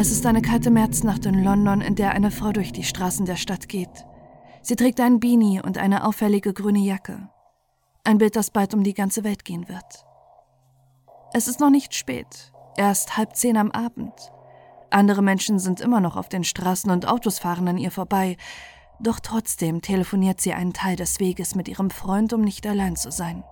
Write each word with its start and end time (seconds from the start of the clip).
Es 0.00 0.10
ist 0.10 0.24
eine 0.24 0.40
kalte 0.40 0.70
Märznacht 0.70 1.26
in 1.26 1.44
London, 1.44 1.82
in 1.82 1.94
der 1.94 2.12
eine 2.12 2.30
Frau 2.30 2.52
durch 2.52 2.72
die 2.72 2.84
Straßen 2.84 3.26
der 3.26 3.36
Stadt 3.36 3.68
geht. 3.68 4.06
Sie 4.62 4.74
trägt 4.74 4.98
einen 4.98 5.20
Beanie 5.20 5.60
und 5.62 5.76
eine 5.76 6.06
auffällige 6.06 6.54
grüne 6.54 6.78
Jacke. 6.78 7.28
Ein 8.02 8.16
Bild, 8.16 8.34
das 8.34 8.50
bald 8.50 8.72
um 8.72 8.82
die 8.82 8.94
ganze 8.94 9.24
Welt 9.24 9.44
gehen 9.44 9.68
wird. 9.68 10.06
Es 11.34 11.48
ist 11.48 11.60
noch 11.60 11.68
nicht 11.68 11.94
spät, 11.94 12.50
erst 12.78 13.18
halb 13.18 13.36
zehn 13.36 13.58
am 13.58 13.70
Abend. 13.72 14.14
Andere 14.88 15.20
Menschen 15.20 15.58
sind 15.58 15.82
immer 15.82 16.00
noch 16.00 16.16
auf 16.16 16.30
den 16.30 16.44
Straßen 16.44 16.90
und 16.90 17.06
Autos 17.06 17.38
fahren 17.38 17.68
an 17.68 17.76
ihr 17.76 17.90
vorbei, 17.90 18.38
doch 19.00 19.20
trotzdem 19.20 19.82
telefoniert 19.82 20.40
sie 20.40 20.54
einen 20.54 20.72
Teil 20.72 20.96
des 20.96 21.20
Weges 21.20 21.54
mit 21.54 21.68
ihrem 21.68 21.90
Freund, 21.90 22.32
um 22.32 22.40
nicht 22.40 22.66
allein 22.66 22.96
zu 22.96 23.10
sein. 23.10 23.44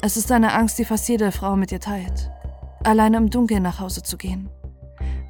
Es 0.00 0.16
ist 0.16 0.32
eine 0.32 0.54
Angst, 0.54 0.78
die 0.78 0.86
fast 0.86 1.06
jede 1.10 1.30
Frau 1.30 1.56
mit 1.56 1.72
ihr 1.72 1.80
teilt, 1.80 2.30
alleine 2.84 3.16
im 3.16 3.30
Dunkeln 3.30 3.62
nach 3.62 3.80
Hause 3.80 4.02
zu 4.02 4.16
gehen. 4.16 4.48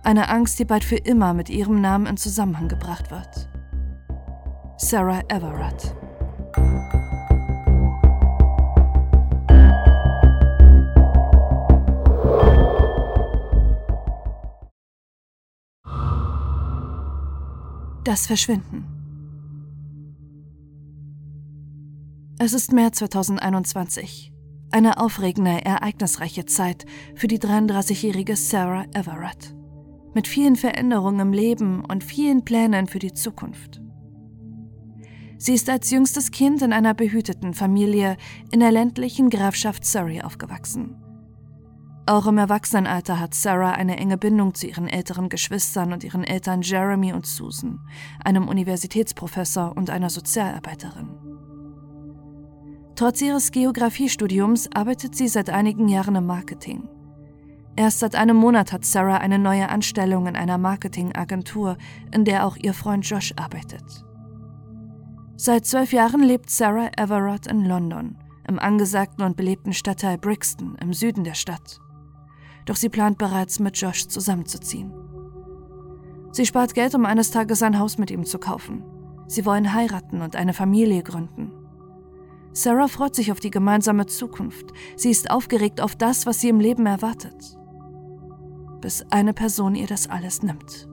Eine 0.02 0.28
Angst, 0.28 0.58
die 0.58 0.64
bald 0.64 0.84
für 0.84 0.96
immer 0.96 1.32
mit 1.32 1.48
ihrem 1.48 1.80
Namen 1.80 2.06
in 2.06 2.16
Zusammenhang 2.16 2.68
gebracht 2.68 3.10
wird. 3.10 3.48
Sarah 4.77 5.22
Everett. 5.28 5.94
Das 18.05 18.27
Verschwinden. 18.27 18.84
Es 22.38 22.52
ist 22.52 22.72
März 22.72 22.98
2021. 22.98 24.34
Eine 24.74 24.98
aufregende, 24.98 25.64
ereignisreiche 25.64 26.46
Zeit 26.46 26.84
für 27.14 27.28
die 27.28 27.39
33-jährige 27.39 28.34
Sarah 28.34 28.86
Everett. 28.92 29.55
Mit 30.14 30.27
vielen 30.27 30.56
Veränderungen 30.56 31.20
im 31.20 31.33
Leben 31.33 31.84
und 31.84 32.03
vielen 32.03 32.44
Plänen 32.44 32.89
für 32.89 32.98
die 32.98 33.12
Zukunft. 33.12 33.80
Sie 35.39 35.55
ist 35.55 35.70
als 35.70 35.92
jüngstes 35.92 36.33
Kind 36.33 36.61
in 36.61 36.72
einer 36.72 36.92
behüteten 36.92 37.55
Familie 37.55 38.17
in 38.50 38.58
der 38.58 38.72
ländlichen 38.72 39.30
Grafschaft 39.30 39.84
Surrey 39.84 40.22
aufgewachsen. 40.22 40.97
Auch 42.06 42.27
im 42.27 42.39
Erwachsenenalter 42.39 43.20
hat 43.20 43.33
Sarah 43.33 43.75
eine 43.75 43.97
enge 43.97 44.19
Bindung 44.19 44.55
zu 44.55 44.67
ihren 44.67 44.89
älteren 44.89 45.28
Geschwistern 45.28 45.92
und 45.92 46.02
ihren 46.02 46.25
Eltern 46.25 46.62
Jeremy 46.62 47.12
und 47.12 47.27
Susan, 47.27 47.78
einem 48.25 48.48
Universitätsprofessor 48.48 49.77
und 49.77 49.91
einer 49.91 50.11
Sozialarbeiterin. 50.11 51.23
Trotz 52.97 53.20
ihres 53.20 53.50
Geografiestudiums 53.50 54.69
arbeitet 54.73 55.17
sie 55.17 55.28
seit 55.28 55.50
einigen 55.50 55.89
Jahren 55.89 56.14
im 56.17 56.27
Marketing. 56.27 56.89
Erst 57.77 58.01
seit 58.01 58.14
einem 58.14 58.36
Monat 58.36 58.73
hat 58.73 58.84
Sarah 58.84 59.19
eine 59.19 59.39
neue 59.39 59.69
Anstellung 59.69 60.27
in 60.27 60.36
einer 60.36 60.59
Marketingagentur, 60.59 61.77
in 62.12 62.25
der 62.25 62.47
auch 62.47 62.56
ihr 62.56 62.73
Freund 62.73 63.05
Josh 63.09 63.34
arbeitet. 63.36 64.05
Seit 65.36 65.67
zwölf 65.67 65.92
Jahren 65.92 66.23
lebt 66.23 66.51
Sarah 66.51 66.91
Everett 66.97 67.48
in 67.48 67.64
London, 67.64 68.17
im 68.47 68.61
angesagten 68.61 69.25
und 69.25 69.36
belebten 69.36 69.73
Stadtteil 69.73 70.19
Brixton 70.19 70.77
im 70.81 70.92
Süden 70.92 71.25
der 71.25 71.34
Stadt 71.34 71.81
doch 72.64 72.77
sie 72.77 72.89
plant 72.89 73.19
bereits, 73.19 73.58
mit 73.58 73.77
Josh 73.77 74.06
zusammenzuziehen. 74.08 74.92
Sie 76.33 76.47
spart 76.47 76.75
Geld, 76.75 76.95
um 76.95 77.05
eines 77.05 77.31
Tages 77.31 77.62
ein 77.62 77.79
Haus 77.79 77.98
mit 77.98 78.11
ihm 78.11 78.25
zu 78.25 78.39
kaufen. 78.39 78.83
Sie 79.27 79.47
wollen 79.47 79.73
heiraten 79.73 80.20
und 80.20 80.36
eine 80.36 80.53
Familie 80.53 81.03
gründen. 81.03 81.53
Sarah 82.56 82.86
freut 82.86 83.16
sich 83.16 83.33
auf 83.33 83.41
die 83.41 83.50
gemeinsame 83.50 84.06
Zukunft. 84.06 84.66
Sie 84.97 85.10
ist 85.10 85.28
aufgeregt 85.28 85.80
auf 85.80 85.97
das, 85.97 86.24
was 86.24 86.41
sie 86.41 86.48
im 86.48 86.61
Leben 86.61 86.86
erwartet. 86.86 87.58
Bis 88.80 89.05
eine 89.11 89.34
Person 89.34 89.74
ihr 89.74 89.88
das 89.88 90.08
alles 90.08 90.42
nimmt. 90.44 90.89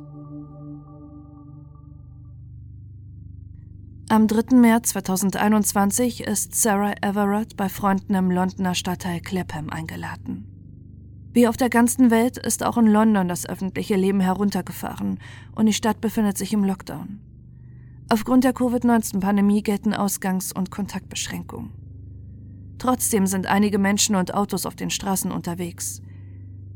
Am 4.09 4.27
3. 4.27 4.57
März 4.57 4.89
2021 4.89 6.23
ist 6.23 6.55
Sarah 6.55 6.95
Everett 7.01 7.55
bei 7.55 7.69
Freunden 7.69 8.15
im 8.15 8.31
Londoner 8.31 8.73
Stadtteil 8.73 9.21
Clapham 9.21 9.69
eingeladen. 9.69 10.47
Wie 11.31 11.47
auf 11.47 11.57
der 11.57 11.69
ganzen 11.69 12.09
Welt 12.09 12.37
ist 12.37 12.65
auch 12.65 12.77
in 12.77 12.87
London 12.87 13.27
das 13.27 13.47
öffentliche 13.47 13.95
Leben 13.95 14.19
heruntergefahren 14.19 15.19
und 15.55 15.67
die 15.67 15.73
Stadt 15.73 16.01
befindet 16.01 16.37
sich 16.39 16.53
im 16.53 16.63
Lockdown. 16.63 17.19
Aufgrund 18.11 18.43
der 18.43 18.51
Covid-19-Pandemie 18.51 19.63
gelten 19.63 19.93
Ausgangs- 19.93 20.51
und 20.51 20.69
Kontaktbeschränkungen. 20.69 21.71
Trotzdem 22.77 23.25
sind 23.25 23.47
einige 23.47 23.77
Menschen 23.77 24.17
und 24.17 24.33
Autos 24.33 24.65
auf 24.65 24.75
den 24.75 24.89
Straßen 24.89 25.31
unterwegs. 25.31 26.01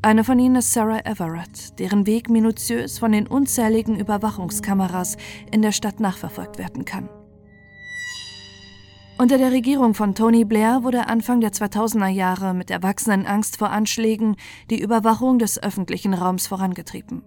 Eine 0.01 0.23
von 0.23 0.39
ihnen 0.39 0.55
ist 0.55 0.71
Sarah 0.71 1.01
Everett, 1.03 1.77
deren 1.77 2.05
Weg 2.05 2.29
minutiös 2.29 2.99
von 2.99 3.11
den 3.11 3.27
unzähligen 3.27 3.99
Überwachungskameras 3.99 5.17
in 5.51 5.61
der 5.61 5.73
Stadt 5.73 5.99
nachverfolgt 5.99 6.57
werden 6.57 6.85
kann. 6.85 7.09
Unter 9.17 9.37
der 9.37 9.51
Regierung 9.51 9.93
von 9.93 10.15
Tony 10.15 10.45
Blair 10.45 10.83
wurde 10.83 11.09
Anfang 11.09 11.41
der 11.41 11.51
2000er 11.51 12.07
Jahre 12.07 12.53
mit 12.53 12.71
erwachsenen 12.71 13.25
Angst 13.25 13.57
vor 13.57 13.71
Anschlägen 13.71 14.37
die 14.69 14.79
Überwachung 14.79 15.37
des 15.37 15.61
öffentlichen 15.61 16.13
Raums 16.13 16.47
vorangetrieben. 16.47 17.23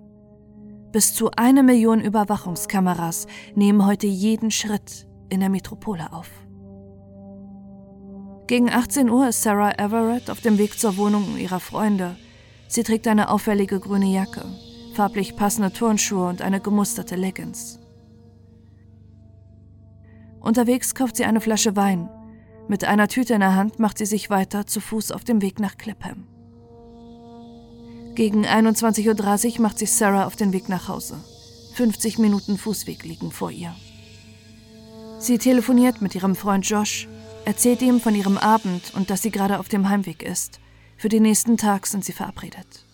Bis 0.99 1.15
zu 1.15 1.31
eine 1.37 1.63
Million 1.63 2.01
Überwachungskameras 2.01 3.29
nehmen 3.55 3.87
heute 3.87 4.09
jeden 4.09 4.51
Schritt 4.51 5.07
in 5.29 5.39
der 5.39 5.49
Metropole 5.49 6.13
auf. 6.13 6.29
Gegen 8.49 8.69
18 8.69 9.09
Uhr 9.09 9.29
ist 9.29 9.45
Sarah 9.45 9.79
Everett 9.79 10.29
auf 10.29 10.41
dem 10.41 10.59
Weg 10.59 10.77
zur 10.77 10.97
Wohnung 10.97 11.39
ihrer 11.39 11.61
Freunde. 11.61 12.17
Sie 12.67 12.83
trägt 12.83 13.07
eine 13.07 13.31
auffällige 13.31 13.79
grüne 13.79 14.13
Jacke, 14.13 14.45
farblich 14.95 15.37
passende 15.37 15.73
Turnschuhe 15.73 16.29
und 16.29 16.43
eine 16.43 16.61
gemusterte 16.61 17.15
Leggings. 17.15 17.79
Unterwegs 20.41 20.97
kauft 20.97 21.15
sie 21.15 21.27
eine 21.27 21.41
Flasche 21.41 21.77
Wein. 21.77 22.11
Mit 22.67 22.83
einer 22.83 23.07
Tüte 23.07 23.35
in 23.35 23.41
der 23.41 23.55
Hand 23.55 23.79
macht 23.79 23.99
sie 23.99 24.07
sich 24.07 24.31
weiter 24.31 24.67
zu 24.67 24.81
Fuß 24.81 25.13
auf 25.13 25.23
dem 25.23 25.43
Weg 25.43 25.61
nach 25.61 25.77
Clapham. 25.79 26.27
Gegen 28.19 28.45
21.30 28.45 29.55
Uhr 29.55 29.61
macht 29.63 29.79
sich 29.79 29.93
Sarah 29.93 30.27
auf 30.27 30.35
den 30.35 30.53
Weg 30.53 30.69
nach 30.69 30.89
Hause. 30.89 31.23
50 31.75 32.19
Minuten 32.19 32.59
Fußweg 32.59 33.05
liegen 33.05 33.31
vor 33.31 33.53
ihr. 33.53 33.73
Sie 35.21 35.39
telefoniert 35.39 36.03
mit 36.03 36.17
ihrem 36.17 36.35
Freund 36.35 36.69
Josh, 36.69 37.07
erzählt 37.45 37.81
ihm 37.81 38.01
von 38.01 38.17
ihrem 38.17 38.37
Abend 38.37 38.93
und 38.95 39.09
dass 39.09 39.23
sie 39.23 39.31
gerade 39.31 39.61
auf 39.61 39.69
dem 39.69 39.89
Heimweg 39.89 40.25
ist. 40.25 40.59
Für 40.97 41.09
den 41.09 41.23
nächsten 41.23 41.57
Tag 41.57 41.87
sind 41.87 42.05
sie 42.05 42.13
verabredet. 42.13 42.85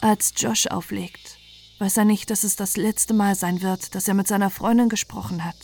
Als 0.00 0.32
Josh 0.36 0.68
auflegt, 0.68 1.38
weiß 1.80 1.96
er 1.96 2.04
nicht, 2.04 2.30
dass 2.30 2.44
es 2.44 2.54
das 2.54 2.76
letzte 2.76 3.12
Mal 3.12 3.34
sein 3.34 3.60
wird, 3.60 3.96
dass 3.96 4.06
er 4.06 4.14
mit 4.14 4.28
seiner 4.28 4.50
Freundin 4.50 4.88
gesprochen 4.88 5.44
hat 5.44 5.56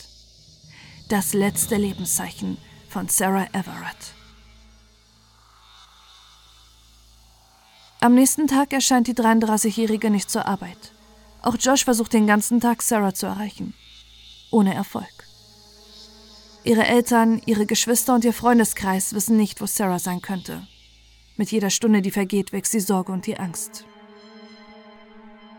das 1.10 1.32
letzte 1.32 1.76
Lebenszeichen 1.76 2.56
von 2.88 3.08
Sarah 3.08 3.46
Everett. 3.52 4.19
Am 8.02 8.14
nächsten 8.14 8.46
Tag 8.46 8.72
erscheint 8.72 9.08
die 9.08 9.14
33-Jährige 9.14 10.08
nicht 10.08 10.30
zur 10.30 10.46
Arbeit. 10.46 10.92
Auch 11.42 11.56
Josh 11.60 11.84
versucht 11.84 12.14
den 12.14 12.26
ganzen 12.26 12.58
Tag 12.58 12.80
Sarah 12.80 13.12
zu 13.12 13.26
erreichen. 13.26 13.74
Ohne 14.50 14.72
Erfolg. 14.72 15.28
Ihre 16.64 16.86
Eltern, 16.86 17.42
ihre 17.44 17.66
Geschwister 17.66 18.14
und 18.14 18.24
ihr 18.24 18.32
Freundeskreis 18.32 19.12
wissen 19.12 19.36
nicht, 19.36 19.60
wo 19.60 19.66
Sarah 19.66 19.98
sein 19.98 20.22
könnte. 20.22 20.66
Mit 21.36 21.52
jeder 21.52 21.68
Stunde, 21.68 22.00
die 22.00 22.10
vergeht, 22.10 22.52
wächst 22.52 22.72
die 22.72 22.80
Sorge 22.80 23.12
und 23.12 23.26
die 23.26 23.38
Angst. 23.38 23.84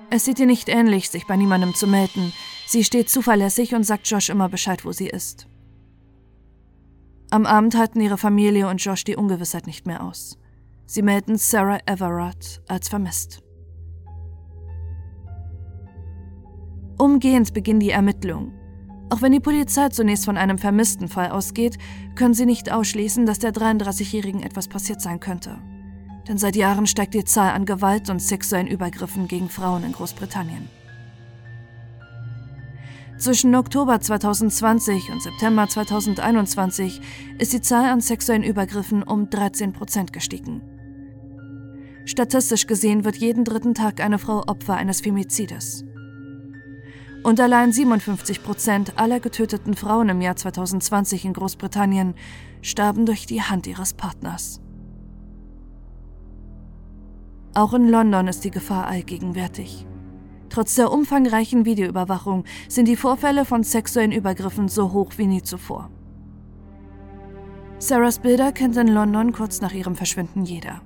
Es 0.09 0.25
sieht 0.25 0.40
ihr 0.40 0.47
nicht 0.47 0.68
ähnlich, 0.68 1.12
sich 1.12 1.28
bei 1.28 1.38
niemandem 1.38 1.75
zu 1.75 1.85
melden. 1.85 2.34
Sie 2.66 2.84
steht 2.84 3.12
zuverlässig 3.12 3.75
und 3.75 3.84
sagt 3.84 4.09
Josh 4.09 4.29
immer 4.29 4.50
Bescheid, 4.50 4.84
wo 4.84 4.91
sie 4.91 5.08
ist. 5.08 5.46
Am 7.29 7.46
Abend 7.46 7.78
halten 7.78 8.02
ihre 8.02 8.17
Familie 8.17 8.67
und 8.67 8.84
Josh 8.84 9.03
die 9.03 9.16
Ungewissheit 9.16 9.67
nicht 9.67 9.85
mehr 9.85 10.03
aus. 10.03 10.41
Sie 10.91 11.02
melden 11.02 11.38
Sarah 11.38 11.79
Everett 11.85 12.61
als 12.67 12.90
vermisst. 12.90 13.41
Umgehend 16.97 17.53
beginnen 17.53 17.79
die 17.79 17.91
Ermittlungen. 17.91 18.53
Auch 19.09 19.22
wenn 19.22 19.32
die 19.32 19.40
Polizei 19.40 19.88
zunächst 19.90 20.26
von 20.26 20.35
einem 20.35 20.58
vermissten 20.58 21.08
Fall 21.08 21.32
ausgeht, 21.32 21.78
können 22.16 22.34
sie 22.34 22.46
nicht 22.46 22.72
ausschließen, 22.72 23.26
dass 23.26 23.40
der 23.40 23.53
33-Jährigen 23.53 24.43
etwas 24.43 24.67
passiert 24.67 25.02
sein 25.02 25.20
könnte 25.20 25.61
denn 26.28 26.38
seit 26.38 26.55
Jahren 26.55 26.88
steigt 26.88 27.14
die 27.14 27.26
Zahl 27.26 27.52
an 27.52 27.66
Gewalt 27.66 28.09
und 28.09 28.22
sexuellen 28.22 28.67
Übergriffen 28.67 29.28
gegen 29.28 29.49
Frauen 29.49 29.84
in 29.84 29.91
Großbritannien. 29.91 30.70
Zwischen 33.17 33.53
Oktober 33.53 33.99
2020 33.99 35.11
und 35.11 35.22
September 35.22 35.67
2021 35.67 37.02
ist 37.37 37.53
die 37.53 37.61
Zahl 37.61 37.85
an 37.85 38.02
sexuellen 38.02 38.44
Übergriffen 38.44 39.03
um 39.03 39.29
13 39.29 39.73
Prozent 39.73 40.11
gestiegen. 40.11 40.61
Statistisch 42.11 42.67
gesehen 42.67 43.05
wird 43.05 43.16
jeden 43.16 43.46
dritten 43.46 43.73
Tag 43.73 44.02
eine 44.02 44.19
Frau 44.19 44.43
Opfer 44.46 44.75
eines 44.75 44.99
Femizides. 44.99 45.85
Und 47.23 47.40
allein 47.40 47.72
57 47.72 48.43
Prozent 48.43 48.99
aller 48.99 49.22
getöteten 49.22 49.75
Frauen 49.75 50.09
im 50.09 50.19
Jahr 50.19 50.35
2020 50.35 51.23
in 51.23 51.31
Großbritannien 51.31 52.16
starben 52.61 53.05
durch 53.05 53.28
die 53.28 53.41
Hand 53.41 53.66
ihres 53.66 53.93
Partners. 53.93 54.59
Auch 57.53 57.73
in 57.73 57.87
London 57.87 58.28
ist 58.28 58.43
die 58.43 58.52
Gefahr 58.52 58.87
allgegenwärtig. 58.87 59.85
Trotz 60.49 60.75
der 60.75 60.91
umfangreichen 60.91 61.63
Videoüberwachung 61.63 62.43
sind 62.67 62.90
die 62.90 62.97
Vorfälle 62.97 63.46
von 63.46 63.63
sexuellen 63.63 64.11
Übergriffen 64.11 64.67
so 64.67 64.91
hoch 64.91 65.13
wie 65.16 65.28
nie 65.28 65.43
zuvor. 65.43 65.90
Sarahs 67.79 68.19
Bilder 68.19 68.52
kennt 68.52 68.75
in 68.75 68.90
London 68.90 69.31
kurz 69.31 69.61
nach 69.61 69.73
ihrem 69.73 69.96
Verschwinden 69.96 70.43
jeder. 70.43 70.81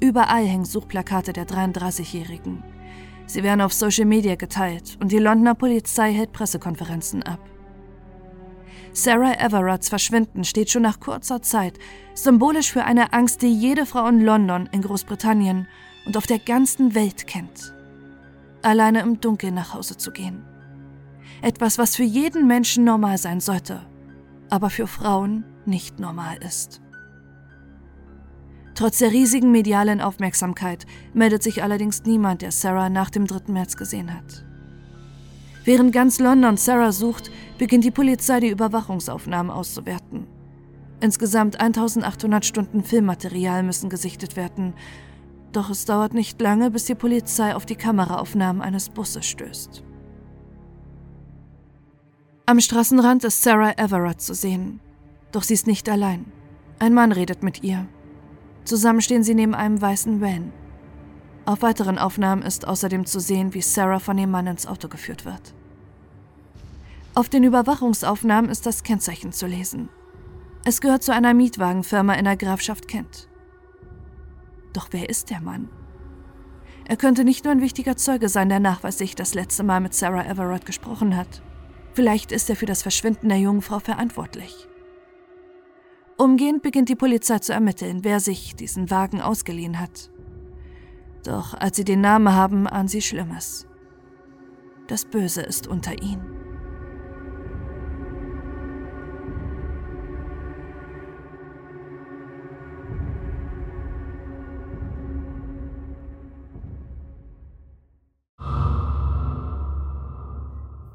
Überall 0.00 0.44
hängen 0.44 0.64
Suchplakate 0.64 1.32
der 1.32 1.46
33-Jährigen. 1.46 2.62
Sie 3.26 3.42
werden 3.42 3.60
auf 3.60 3.72
Social 3.72 4.04
Media 4.04 4.34
geteilt 4.36 4.96
und 5.00 5.10
die 5.10 5.18
Londoner 5.18 5.54
Polizei 5.54 6.12
hält 6.12 6.32
Pressekonferenzen 6.32 7.22
ab. 7.22 7.40
Sarah 8.92 9.34
Everetts 9.38 9.88
Verschwinden 9.88 10.44
steht 10.44 10.70
schon 10.70 10.82
nach 10.82 11.00
kurzer 11.00 11.42
Zeit 11.42 11.78
symbolisch 12.14 12.72
für 12.72 12.84
eine 12.84 13.12
Angst, 13.12 13.42
die 13.42 13.52
jede 13.52 13.84
Frau 13.84 14.06
in 14.06 14.24
London, 14.24 14.68
in 14.72 14.82
Großbritannien 14.82 15.66
und 16.06 16.16
auf 16.16 16.26
der 16.26 16.38
ganzen 16.38 16.94
Welt 16.94 17.26
kennt. 17.26 17.74
Alleine 18.62 19.00
im 19.00 19.20
Dunkeln 19.20 19.54
nach 19.54 19.74
Hause 19.74 19.96
zu 19.96 20.12
gehen. 20.12 20.44
Etwas, 21.42 21.78
was 21.78 21.96
für 21.96 22.04
jeden 22.04 22.46
Menschen 22.46 22.84
normal 22.84 23.18
sein 23.18 23.40
sollte, 23.40 23.86
aber 24.50 24.70
für 24.70 24.86
Frauen 24.86 25.44
nicht 25.66 26.00
normal 26.00 26.38
ist. 26.38 26.80
Trotz 28.76 28.98
der 28.98 29.10
riesigen 29.10 29.50
medialen 29.52 30.02
Aufmerksamkeit 30.02 30.84
meldet 31.14 31.42
sich 31.42 31.62
allerdings 31.62 32.04
niemand, 32.04 32.42
der 32.42 32.52
Sarah 32.52 32.90
nach 32.90 33.08
dem 33.08 33.26
3. 33.26 33.50
März 33.50 33.78
gesehen 33.78 34.12
hat. 34.12 34.44
Während 35.64 35.92
ganz 35.92 36.20
London 36.20 36.58
Sarah 36.58 36.92
sucht, 36.92 37.30
beginnt 37.56 37.84
die 37.84 37.90
Polizei 37.90 38.38
die 38.38 38.50
Überwachungsaufnahmen 38.50 39.50
auszuwerten. 39.50 40.26
Insgesamt 41.00 41.58
1800 41.58 42.44
Stunden 42.44 42.84
Filmmaterial 42.84 43.62
müssen 43.62 43.88
gesichtet 43.88 44.36
werden. 44.36 44.74
Doch 45.52 45.70
es 45.70 45.86
dauert 45.86 46.12
nicht 46.12 46.38
lange, 46.42 46.70
bis 46.70 46.84
die 46.84 46.94
Polizei 46.94 47.54
auf 47.54 47.64
die 47.64 47.76
Kameraaufnahmen 47.76 48.60
eines 48.60 48.90
Busses 48.90 49.24
stößt. 49.24 49.82
Am 52.44 52.60
Straßenrand 52.60 53.24
ist 53.24 53.42
Sarah 53.42 53.72
Everett 53.78 54.20
zu 54.20 54.34
sehen. 54.34 54.80
Doch 55.32 55.42
sie 55.42 55.54
ist 55.54 55.66
nicht 55.66 55.88
allein. 55.88 56.26
Ein 56.78 56.92
Mann 56.92 57.10
redet 57.10 57.42
mit 57.42 57.64
ihr. 57.64 57.88
Zusammen 58.66 59.00
stehen 59.00 59.22
sie 59.22 59.34
neben 59.34 59.54
einem 59.54 59.80
weißen 59.80 60.20
Van. 60.20 60.52
Auf 61.44 61.62
weiteren 61.62 61.98
Aufnahmen 61.98 62.42
ist 62.42 62.66
außerdem 62.66 63.06
zu 63.06 63.20
sehen, 63.20 63.54
wie 63.54 63.62
Sarah 63.62 64.00
von 64.00 64.16
dem 64.16 64.32
Mann 64.32 64.48
ins 64.48 64.66
Auto 64.66 64.88
geführt 64.88 65.24
wird. 65.24 65.54
Auf 67.14 67.28
den 67.28 67.44
Überwachungsaufnahmen 67.44 68.50
ist 68.50 68.66
das 68.66 68.82
Kennzeichen 68.82 69.30
zu 69.30 69.46
lesen. 69.46 69.88
Es 70.64 70.80
gehört 70.80 71.04
zu 71.04 71.14
einer 71.14 71.32
Mietwagenfirma 71.32 72.14
in 72.14 72.24
der 72.24 72.36
Grafschaft 72.36 72.88
Kent. 72.88 73.28
Doch 74.72 74.88
wer 74.90 75.08
ist 75.08 75.30
der 75.30 75.40
Mann? 75.40 75.68
Er 76.88 76.96
könnte 76.96 77.22
nicht 77.22 77.44
nur 77.44 77.52
ein 77.52 77.62
wichtiger 77.62 77.96
Zeuge 77.96 78.28
sein, 78.28 78.48
der 78.48 78.58
nachweislich 78.58 79.14
das 79.14 79.34
letzte 79.34 79.62
Mal 79.62 79.80
mit 79.80 79.94
Sarah 79.94 80.26
Everett 80.26 80.66
gesprochen 80.66 81.16
hat. 81.16 81.40
Vielleicht 81.94 82.32
ist 82.32 82.50
er 82.50 82.56
für 82.56 82.66
das 82.66 82.82
Verschwinden 82.82 83.28
der 83.28 83.38
jungen 83.38 83.62
Frau 83.62 83.78
verantwortlich. 83.78 84.66
Umgehend 86.18 86.62
beginnt 86.62 86.88
die 86.88 86.96
Polizei 86.96 87.40
zu 87.40 87.52
ermitteln, 87.52 88.02
wer 88.02 88.20
sich 88.20 88.56
diesen 88.56 88.90
Wagen 88.90 89.20
ausgeliehen 89.20 89.78
hat. 89.78 90.10
Doch 91.24 91.52
als 91.52 91.76
sie 91.76 91.84
den 91.84 92.00
Namen 92.00 92.32
haben, 92.32 92.66
ahnen 92.66 92.88
sie 92.88 93.02
Schlimmes. 93.02 93.66
Das 94.86 95.04
Böse 95.04 95.42
ist 95.42 95.66
unter 95.66 96.00
ihnen. 96.00 96.24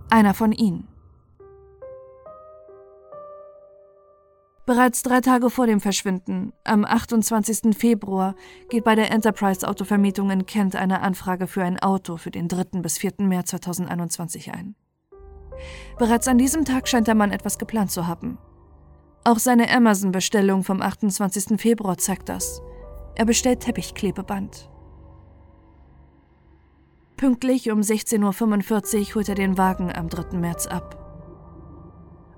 Einer 0.10 0.34
von 0.34 0.52
ihnen. 0.52 0.88
Bereits 4.66 5.02
drei 5.02 5.22
Tage 5.22 5.50
vor 5.50 5.66
dem 5.66 5.80
Verschwinden, 5.80 6.54
am 6.64 6.86
28. 6.86 7.76
Februar, 7.76 8.36
geht 8.70 8.84
bei 8.84 8.94
der 8.94 9.12
Enterprise 9.12 9.68
Autovermietung 9.68 10.30
in 10.30 10.46
Kent 10.46 10.76
eine 10.76 11.02
Anfrage 11.02 11.48
für 11.48 11.64
ein 11.64 11.80
Auto 11.80 12.18
für 12.18 12.30
den 12.30 12.48
3. 12.48 12.82
bis 12.82 13.00
4. 13.00 13.14
März 13.20 13.50
2021 13.50 14.54
ein. 14.54 14.76
Bereits 15.98 16.28
an 16.28 16.38
diesem 16.38 16.64
Tag 16.64 16.88
scheint 16.88 17.08
der 17.08 17.16
Mann 17.16 17.32
etwas 17.32 17.58
geplant 17.58 17.92
zu 17.92 18.06
haben. 18.08 18.38
Auch 19.24 19.40
seine 19.40 19.70
Amazon-Bestellung 19.70 20.64
vom 20.64 20.82
28. 20.82 21.60
Februar 21.60 21.98
zeigt 21.98 22.30
das. 22.30 22.62
Er 23.16 23.26
bestellt 23.26 23.62
Teppichklebeband. 23.62 24.70
Pünktlich 27.18 27.70
um 27.70 27.82
16.45 27.82 29.10
Uhr 29.10 29.16
holt 29.16 29.30
er 29.30 29.36
den 29.36 29.58
Wagen 29.58 29.92
am 29.92 30.10
3. 30.10 30.38
März 30.38 30.66
ab. 30.66 31.01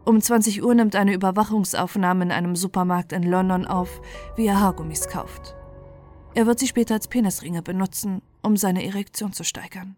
Um 0.06 0.20
20 0.20 0.64
Uhr 0.64 0.76
nimmt 0.76 0.96
eine 0.96 1.14
Überwachungsaufnahme 1.14 2.26
in 2.26 2.32
einem 2.32 2.56
Supermarkt 2.56 3.14
in 3.14 3.24
London 3.24 3.66
auf, 3.66 4.02
wie 4.36 4.48
er 4.48 4.60
Haargummis 4.60 5.08
kauft. 5.08 5.56
Er 6.36 6.46
wird 6.46 6.60
sie 6.60 6.68
später 6.68 6.96
als 6.96 7.08
Penisringe 7.08 7.62
benutzen, 7.62 8.22
um 8.42 8.58
seine 8.58 8.86
Erektion 8.86 9.32
zu 9.32 9.44
steigern. 9.44 9.96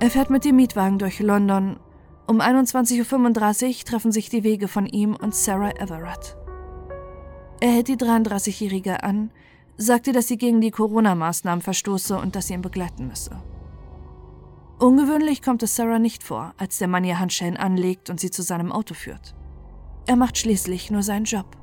Er 0.00 0.10
fährt 0.10 0.28
mit 0.28 0.44
dem 0.44 0.56
Mietwagen 0.56 0.98
durch 0.98 1.20
London. 1.20 1.78
Um 2.26 2.40
21.35 2.40 3.68
Uhr 3.68 3.84
treffen 3.84 4.12
sich 4.12 4.28
die 4.28 4.44
Wege 4.44 4.68
von 4.68 4.86
ihm 4.86 5.14
und 5.16 5.34
Sarah 5.34 5.70
Everett. 5.70 6.36
Er 7.60 7.70
hält 7.72 7.88
die 7.88 7.96
33-Jährige 7.96 9.02
an, 9.02 9.30
sagt 9.76 10.06
ihr, 10.06 10.12
dass 10.12 10.28
sie 10.28 10.38
gegen 10.38 10.60
die 10.60 10.70
Corona-Maßnahmen 10.70 11.62
verstoße 11.62 12.18
und 12.18 12.36
dass 12.36 12.48
sie 12.48 12.54
ihn 12.54 12.62
begleiten 12.62 13.06
müsse. 13.06 13.42
Ungewöhnlich 14.80 15.42
kommt 15.42 15.62
es 15.62 15.76
Sarah 15.76 15.98
nicht 15.98 16.22
vor, 16.22 16.54
als 16.56 16.78
der 16.78 16.88
Mann 16.88 17.04
ihr 17.04 17.20
Handschellen 17.20 17.58
anlegt 17.58 18.08
und 18.08 18.18
sie 18.18 18.30
zu 18.30 18.42
seinem 18.42 18.72
Auto 18.72 18.94
führt. 18.94 19.34
Er 20.06 20.16
macht 20.16 20.38
schließlich 20.38 20.90
nur 20.90 21.02
seinen 21.02 21.26
Job. 21.26 21.54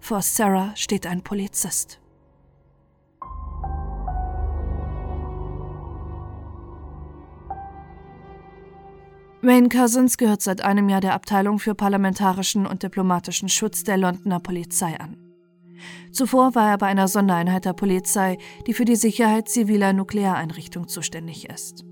Vor 0.00 0.22
Sarah 0.22 0.74
steht 0.74 1.06
ein 1.06 1.22
Polizist. 1.22 2.00
Wayne 9.40 9.68
Cousins 9.68 10.18
gehört 10.18 10.42
seit 10.42 10.62
einem 10.62 10.88
Jahr 10.88 11.00
der 11.00 11.14
Abteilung 11.14 11.60
für 11.60 11.76
parlamentarischen 11.76 12.66
und 12.66 12.82
diplomatischen 12.82 13.48
Schutz 13.48 13.84
der 13.84 13.98
Londoner 13.98 14.40
Polizei 14.40 14.98
an. 14.98 15.16
Zuvor 16.10 16.56
war 16.56 16.70
er 16.70 16.78
bei 16.78 16.86
einer 16.88 17.06
Sondereinheit 17.06 17.66
der 17.66 17.74
Polizei, 17.74 18.38
die 18.66 18.74
für 18.74 18.84
die 18.84 18.96
Sicherheit 18.96 19.48
ziviler 19.48 19.92
Nukleareinrichtungen 19.92 20.88
zuständig 20.88 21.48
ist. 21.48 21.84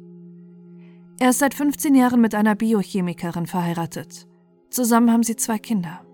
Er 1.20 1.30
ist 1.30 1.38
seit 1.38 1.54
15 1.54 1.94
Jahren 1.94 2.20
mit 2.20 2.34
einer 2.34 2.54
Biochemikerin 2.56 3.46
verheiratet. 3.46 4.26
Zusammen 4.70 5.12
haben 5.12 5.22
sie 5.22 5.36
zwei 5.36 5.58
Kinder. 5.58 6.04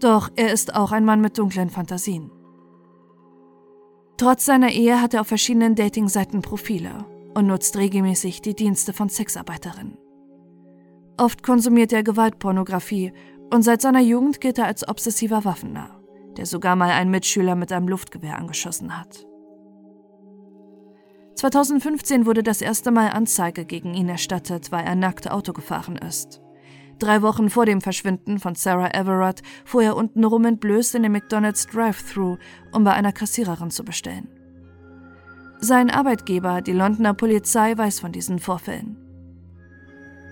Doch 0.00 0.30
er 0.36 0.52
ist 0.52 0.74
auch 0.74 0.92
ein 0.92 1.04
Mann 1.04 1.20
mit 1.20 1.36
dunklen 1.36 1.68
Fantasien. 1.68 2.30
Trotz 4.16 4.46
seiner 4.46 4.70
Ehe 4.70 5.00
hat 5.00 5.14
er 5.14 5.20
auf 5.20 5.26
verschiedenen 5.26 5.74
Dating-Seiten 5.74 6.40
Profile 6.40 7.04
und 7.34 7.46
nutzt 7.46 7.76
regelmäßig 7.76 8.40
die 8.40 8.54
Dienste 8.54 8.92
von 8.92 9.10
Sexarbeiterinnen. 9.10 9.98
Oft 11.18 11.42
konsumiert 11.42 11.92
er 11.92 12.02
Gewaltpornografie 12.02 13.12
und 13.52 13.62
seit 13.62 13.82
seiner 13.82 14.00
Jugend 14.00 14.40
gilt 14.40 14.58
er 14.58 14.66
als 14.66 14.88
obsessiver 14.88 15.44
Waffennah, 15.44 16.00
der 16.36 16.46
sogar 16.46 16.76
mal 16.76 16.90
einen 16.90 17.10
Mitschüler 17.10 17.54
mit 17.54 17.72
einem 17.72 17.88
Luftgewehr 17.88 18.38
angeschossen 18.38 18.98
hat. 18.98 19.26
2015 21.40 22.26
wurde 22.26 22.42
das 22.42 22.60
erste 22.60 22.90
Mal 22.90 23.12
Anzeige 23.12 23.64
gegen 23.64 23.94
ihn 23.94 24.10
erstattet, 24.10 24.72
weil 24.72 24.84
er 24.84 24.94
nackt 24.94 25.30
Auto 25.30 25.54
gefahren 25.54 25.96
ist. 25.96 26.42
Drei 26.98 27.22
Wochen 27.22 27.48
vor 27.48 27.64
dem 27.64 27.80
Verschwinden 27.80 28.38
von 28.38 28.56
Sarah 28.56 28.92
Everett 28.92 29.40
fuhr 29.64 29.82
er 29.82 29.96
untenrum 29.96 30.44
entblößt 30.44 30.96
in 30.96 31.02
den 31.02 31.12
McDonald's 31.12 31.66
Drive-Thru, 31.66 32.36
um 32.72 32.84
bei 32.84 32.92
einer 32.92 33.12
Kassiererin 33.12 33.70
zu 33.70 33.84
bestellen. 33.86 34.28
Sein 35.60 35.88
Arbeitgeber, 35.90 36.60
die 36.60 36.74
Londoner 36.74 37.14
Polizei, 37.14 37.74
weiß 37.74 38.00
von 38.00 38.12
diesen 38.12 38.38
Vorfällen. 38.38 38.98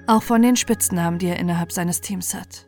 Auch 0.06 0.22
von 0.22 0.42
den 0.42 0.56
Spitznamen, 0.56 1.18
die 1.18 1.28
er 1.28 1.38
innerhalb 1.38 1.72
seines 1.72 2.02
Teams 2.02 2.34
hat. 2.34 2.66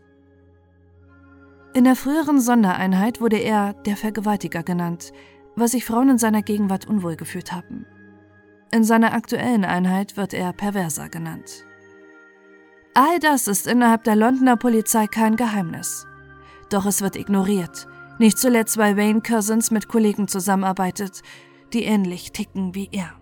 In 1.74 1.84
der 1.84 1.94
früheren 1.94 2.40
Sondereinheit 2.40 3.20
wurde 3.20 3.36
er 3.36 3.74
der 3.74 3.98
Vergewaltiger 3.98 4.62
genannt, 4.62 5.12
was 5.56 5.72
sich 5.72 5.84
Frauen 5.84 6.08
in 6.08 6.18
seiner 6.18 6.40
Gegenwart 6.40 6.86
unwohl 6.86 7.16
gefühlt 7.16 7.52
haben. 7.52 7.84
In 8.72 8.84
seiner 8.84 9.12
aktuellen 9.14 9.64
Einheit 9.64 10.16
wird 10.16 10.32
er 10.32 10.52
Perverser 10.52 11.08
genannt. 11.08 11.66
All 12.94 13.18
das 13.18 13.48
ist 13.48 13.66
innerhalb 13.66 14.04
der 14.04 14.16
Londoner 14.16 14.56
Polizei 14.56 15.06
kein 15.06 15.36
Geheimnis. 15.36 16.06
Doch 16.70 16.86
es 16.86 17.02
wird 17.02 17.16
ignoriert, 17.16 17.88
nicht 18.18 18.38
zuletzt 18.38 18.76
weil 18.78 18.96
Wayne 18.96 19.22
Cousins 19.22 19.70
mit 19.70 19.88
Kollegen 19.88 20.28
zusammenarbeitet, 20.28 21.22
die 21.72 21.84
ähnlich 21.84 22.32
ticken 22.32 22.74
wie 22.74 22.88
er. 22.92 23.12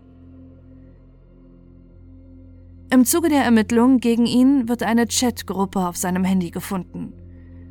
Im 2.90 3.04
Zuge 3.04 3.28
der 3.28 3.44
Ermittlungen 3.44 4.00
gegen 4.00 4.26
ihn 4.26 4.68
wird 4.68 4.82
eine 4.82 5.06
Chatgruppe 5.06 5.80
auf 5.86 5.96
seinem 5.96 6.24
Handy 6.24 6.50
gefunden. 6.50 7.12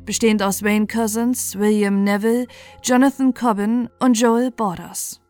bestehend 0.08 0.42
aus 0.42 0.62
Wayne 0.62 0.86
Cousins, 0.86 1.58
William 1.58 2.02
Neville, 2.02 2.46
Jonathan 2.82 3.34
Cobbin 3.34 3.90
und 4.00 4.18
Joel 4.18 4.50
Borders. 4.50 5.20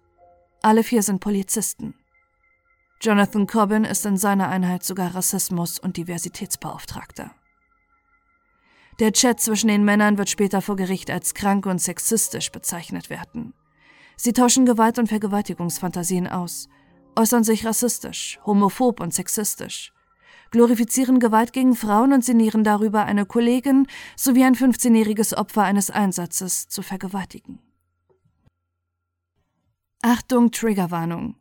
Alle 0.62 0.84
vier 0.84 1.02
sind 1.02 1.18
Polizisten. 1.18 1.94
Jonathan 3.00 3.46
Cobbin 3.46 3.84
ist 3.84 4.04
in 4.06 4.16
seiner 4.16 4.48
Einheit 4.48 4.82
sogar 4.82 5.14
Rassismus- 5.14 5.78
und 5.78 5.96
Diversitätsbeauftragter. 5.96 7.30
Der 8.98 9.12
Chat 9.12 9.40
zwischen 9.40 9.68
den 9.68 9.84
Männern 9.84 10.18
wird 10.18 10.28
später 10.28 10.60
vor 10.60 10.74
Gericht 10.74 11.08
als 11.08 11.34
krank 11.34 11.66
und 11.66 11.80
sexistisch 11.80 12.50
bezeichnet 12.50 13.10
werden. 13.10 13.54
Sie 14.16 14.32
tauschen 14.32 14.66
Gewalt- 14.66 14.98
und 14.98 15.06
Vergewaltigungsfantasien 15.06 16.26
aus, 16.26 16.68
äußern 17.14 17.44
sich 17.44 17.64
rassistisch, 17.64 18.40
homophob 18.44 19.00
und 19.00 19.14
sexistisch, 19.14 19.92
glorifizieren 20.50 21.20
Gewalt 21.20 21.52
gegen 21.52 21.76
Frauen 21.76 22.12
und 22.12 22.24
sinnieren 22.24 22.64
darüber, 22.64 23.04
eine 23.04 23.26
Kollegin 23.26 23.86
sowie 24.16 24.42
ein 24.42 24.56
15-jähriges 24.56 25.36
Opfer 25.36 25.62
eines 25.62 25.90
Einsatzes 25.90 26.66
zu 26.66 26.82
vergewaltigen. 26.82 27.60
Achtung, 30.02 30.50
Triggerwarnung. 30.50 31.36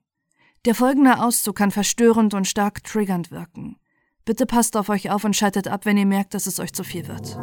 Der 0.65 0.75
folgende 0.75 1.19
Auszug 1.19 1.55
kann 1.55 1.71
verstörend 1.71 2.33
und 2.33 2.47
stark 2.47 2.83
triggernd 2.83 3.31
wirken. 3.31 3.77
Bitte 4.25 4.45
passt 4.45 4.75
auf 4.75 4.89
euch 4.89 5.09
auf 5.09 5.23
und 5.23 5.35
schaltet 5.35 5.67
ab, 5.67 5.85
wenn 5.85 5.97
ihr 5.97 6.05
merkt, 6.05 6.33
dass 6.33 6.47
es 6.47 6.59
euch 6.59 6.73
zu 6.73 6.83
viel 6.83 7.07
wird. 7.07 7.37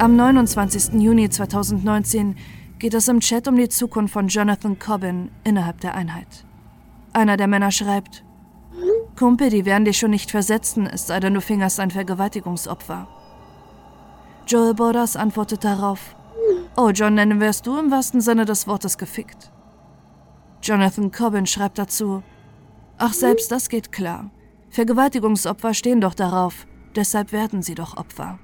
Am 0.00 0.16
29. 0.16 1.00
Juni 1.00 1.30
2019 1.30 2.36
geht 2.80 2.94
es 2.94 3.06
im 3.06 3.20
Chat 3.20 3.46
um 3.46 3.54
die 3.54 3.68
Zukunft 3.68 4.12
von 4.12 4.26
Jonathan 4.26 4.76
Cobbin 4.76 5.30
innerhalb 5.44 5.80
der 5.80 5.94
Einheit. 5.94 6.44
Einer 7.12 7.36
der 7.36 7.46
Männer 7.46 7.70
schreibt, 7.70 8.24
Kumpel, 9.16 9.50
die 9.50 9.64
werden 9.64 9.84
dich 9.84 9.98
schon 9.98 10.10
nicht 10.10 10.32
versetzen, 10.32 10.88
es 10.88 11.06
sei 11.06 11.20
denn, 11.20 11.34
du 11.34 11.40
fingerst 11.40 11.78
ein 11.78 11.92
Vergewaltigungsopfer. 11.92 13.06
Joel 14.48 14.74
Borders 14.74 15.14
antwortet 15.14 15.62
darauf, 15.62 16.16
Oh, 16.74 16.88
John, 16.88 17.14
nennen 17.14 17.38
wärst 17.38 17.66
du 17.66 17.78
im 17.78 17.90
wahrsten 17.90 18.22
Sinne 18.22 18.46
des 18.46 18.66
Wortes 18.66 18.96
gefickt. 18.96 19.52
Jonathan 20.62 21.10
Cobbin 21.10 21.46
schreibt 21.46 21.78
dazu, 21.78 22.22
Ach, 22.96 23.12
selbst 23.12 23.50
das 23.52 23.68
geht 23.68 23.92
klar. 23.92 24.30
Vergewaltigungsopfer 24.70 25.74
stehen 25.74 26.00
doch 26.00 26.14
darauf, 26.14 26.66
deshalb 26.96 27.32
werden 27.32 27.62
sie 27.62 27.74
doch 27.74 27.98
Opfer. 27.98 28.38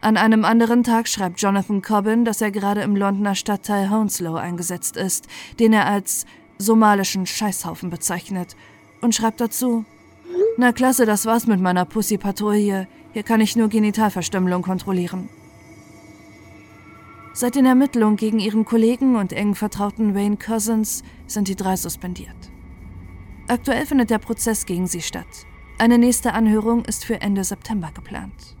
An 0.00 0.16
einem 0.16 0.46
anderen 0.46 0.82
Tag 0.82 1.08
schreibt 1.08 1.40
Jonathan 1.40 1.82
Cobbin, 1.82 2.24
dass 2.24 2.40
er 2.40 2.50
gerade 2.50 2.82
im 2.82 2.96
Londoner 2.96 3.34
Stadtteil 3.34 3.90
Hounslow 3.90 4.36
eingesetzt 4.36 4.96
ist, 4.96 5.26
den 5.58 5.72
er 5.74 5.86
als 5.86 6.24
somalischen 6.58 7.26
Scheißhaufen 7.26 7.90
bezeichnet, 7.90 8.56
und 9.00 9.14
schreibt 9.14 9.40
dazu: 9.40 9.84
Na 10.56 10.72
klasse, 10.72 11.04
das 11.04 11.26
war's 11.26 11.46
mit 11.46 11.60
meiner 11.60 11.84
Pussy-Patrouille. 11.84 12.86
Hier 13.12 13.22
kann 13.22 13.40
ich 13.40 13.56
nur 13.56 13.68
Genitalverstümmelung 13.68 14.62
kontrollieren. 14.62 15.28
Seit 17.36 17.56
den 17.56 17.66
Ermittlungen 17.66 18.14
gegen 18.14 18.38
ihren 18.38 18.64
Kollegen 18.64 19.16
und 19.16 19.32
engen 19.32 19.56
Vertrauten 19.56 20.14
Wayne 20.14 20.36
Cousins 20.36 21.02
sind 21.26 21.48
die 21.48 21.56
drei 21.56 21.74
suspendiert. 21.74 22.52
Aktuell 23.48 23.86
findet 23.86 24.10
der 24.10 24.20
Prozess 24.20 24.66
gegen 24.66 24.86
sie 24.86 25.02
statt. 25.02 25.26
Eine 25.76 25.98
nächste 25.98 26.32
Anhörung 26.32 26.84
ist 26.84 27.04
für 27.04 27.20
Ende 27.20 27.42
September 27.42 27.90
geplant. 27.92 28.56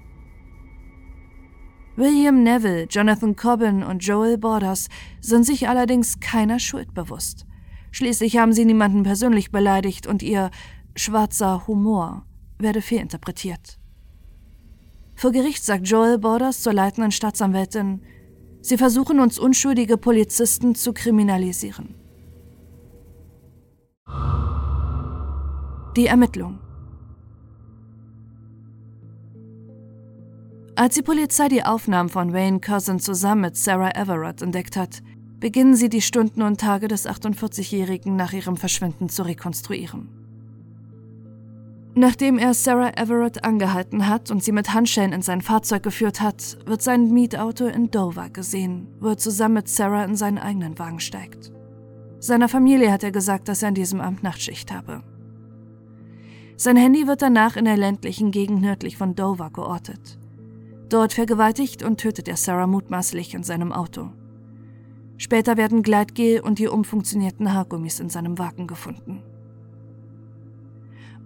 William 1.94 2.42
Neville, 2.42 2.88
Jonathan 2.90 3.36
Cobbin 3.36 3.84
und 3.84 4.04
Joel 4.04 4.38
Borders 4.38 4.88
sind 5.20 5.44
sich 5.44 5.68
allerdings 5.68 6.18
keiner 6.18 6.58
Schuld 6.58 6.92
bewusst. 6.94 7.46
Schließlich 7.92 8.38
haben 8.38 8.52
sie 8.52 8.64
niemanden 8.64 9.04
persönlich 9.04 9.52
beleidigt 9.52 10.08
und 10.08 10.20
ihr 10.20 10.50
schwarzer 10.96 11.68
Humor 11.68 12.26
werde 12.58 12.82
fehlinterpretiert. 12.82 13.78
Vor 15.14 15.30
Gericht 15.30 15.64
sagt 15.64 15.86
Joel 15.86 16.18
Borders 16.18 16.60
zur 16.60 16.72
leitenden 16.72 17.12
Staatsanwältin, 17.12 18.02
Sie 18.64 18.78
versuchen 18.78 19.20
uns 19.20 19.38
unschuldige 19.38 19.98
Polizisten 19.98 20.74
zu 20.74 20.94
kriminalisieren. 20.94 21.94
Die 25.94 26.06
Ermittlung. 26.06 26.58
Als 30.76 30.94
die 30.94 31.02
Polizei 31.02 31.48
die 31.48 31.62
Aufnahmen 31.62 32.08
von 32.08 32.32
Wayne 32.32 32.60
Cousin 32.60 33.00
zusammen 33.00 33.42
mit 33.42 33.56
Sarah 33.58 33.90
Everett 33.90 34.40
entdeckt 34.40 34.78
hat, 34.78 35.02
beginnen 35.40 35.76
sie 35.76 35.90
die 35.90 36.00
Stunden 36.00 36.40
und 36.40 36.58
Tage 36.58 36.88
des 36.88 37.06
48-Jährigen 37.06 38.16
nach 38.16 38.32
ihrem 38.32 38.56
Verschwinden 38.56 39.10
zu 39.10 39.24
rekonstruieren. 39.24 40.23
Nachdem 41.96 42.38
er 42.38 42.54
Sarah 42.54 42.90
Everett 42.96 43.44
angehalten 43.44 44.08
hat 44.08 44.32
und 44.32 44.42
sie 44.42 44.50
mit 44.50 44.74
Handschellen 44.74 45.12
in 45.12 45.22
sein 45.22 45.42
Fahrzeug 45.42 45.84
geführt 45.84 46.20
hat, 46.20 46.58
wird 46.66 46.82
sein 46.82 47.12
Mietauto 47.12 47.66
in 47.66 47.90
Dover 47.92 48.30
gesehen, 48.30 48.88
wo 48.98 49.10
er 49.10 49.16
zusammen 49.16 49.54
mit 49.54 49.68
Sarah 49.68 50.04
in 50.04 50.16
seinen 50.16 50.38
eigenen 50.38 50.76
Wagen 50.80 50.98
steigt. 50.98 51.52
Seiner 52.18 52.48
Familie 52.48 52.90
hat 52.90 53.04
er 53.04 53.12
gesagt, 53.12 53.46
dass 53.46 53.62
er 53.62 53.68
an 53.68 53.74
diesem 53.74 54.00
Abend 54.00 54.24
Nachtschicht 54.24 54.72
habe. 54.72 55.04
Sein 56.56 56.76
Handy 56.76 57.06
wird 57.06 57.22
danach 57.22 57.56
in 57.56 57.64
der 57.64 57.76
ländlichen 57.76 58.32
Gegend 58.32 58.60
nördlich 58.60 58.96
von 58.96 59.14
Dover 59.14 59.50
geortet. 59.50 60.18
Dort 60.88 61.12
vergewaltigt 61.12 61.84
und 61.84 62.00
tötet 62.00 62.26
er 62.26 62.36
Sarah 62.36 62.66
mutmaßlich 62.66 63.34
in 63.34 63.44
seinem 63.44 63.72
Auto. 63.72 64.10
Später 65.16 65.56
werden 65.56 65.84
Gleitgel 65.84 66.40
und 66.40 66.58
die 66.58 66.66
umfunktionierten 66.66 67.52
Haargummis 67.52 68.00
in 68.00 68.08
seinem 68.08 68.36
Wagen 68.38 68.66
gefunden. 68.66 69.22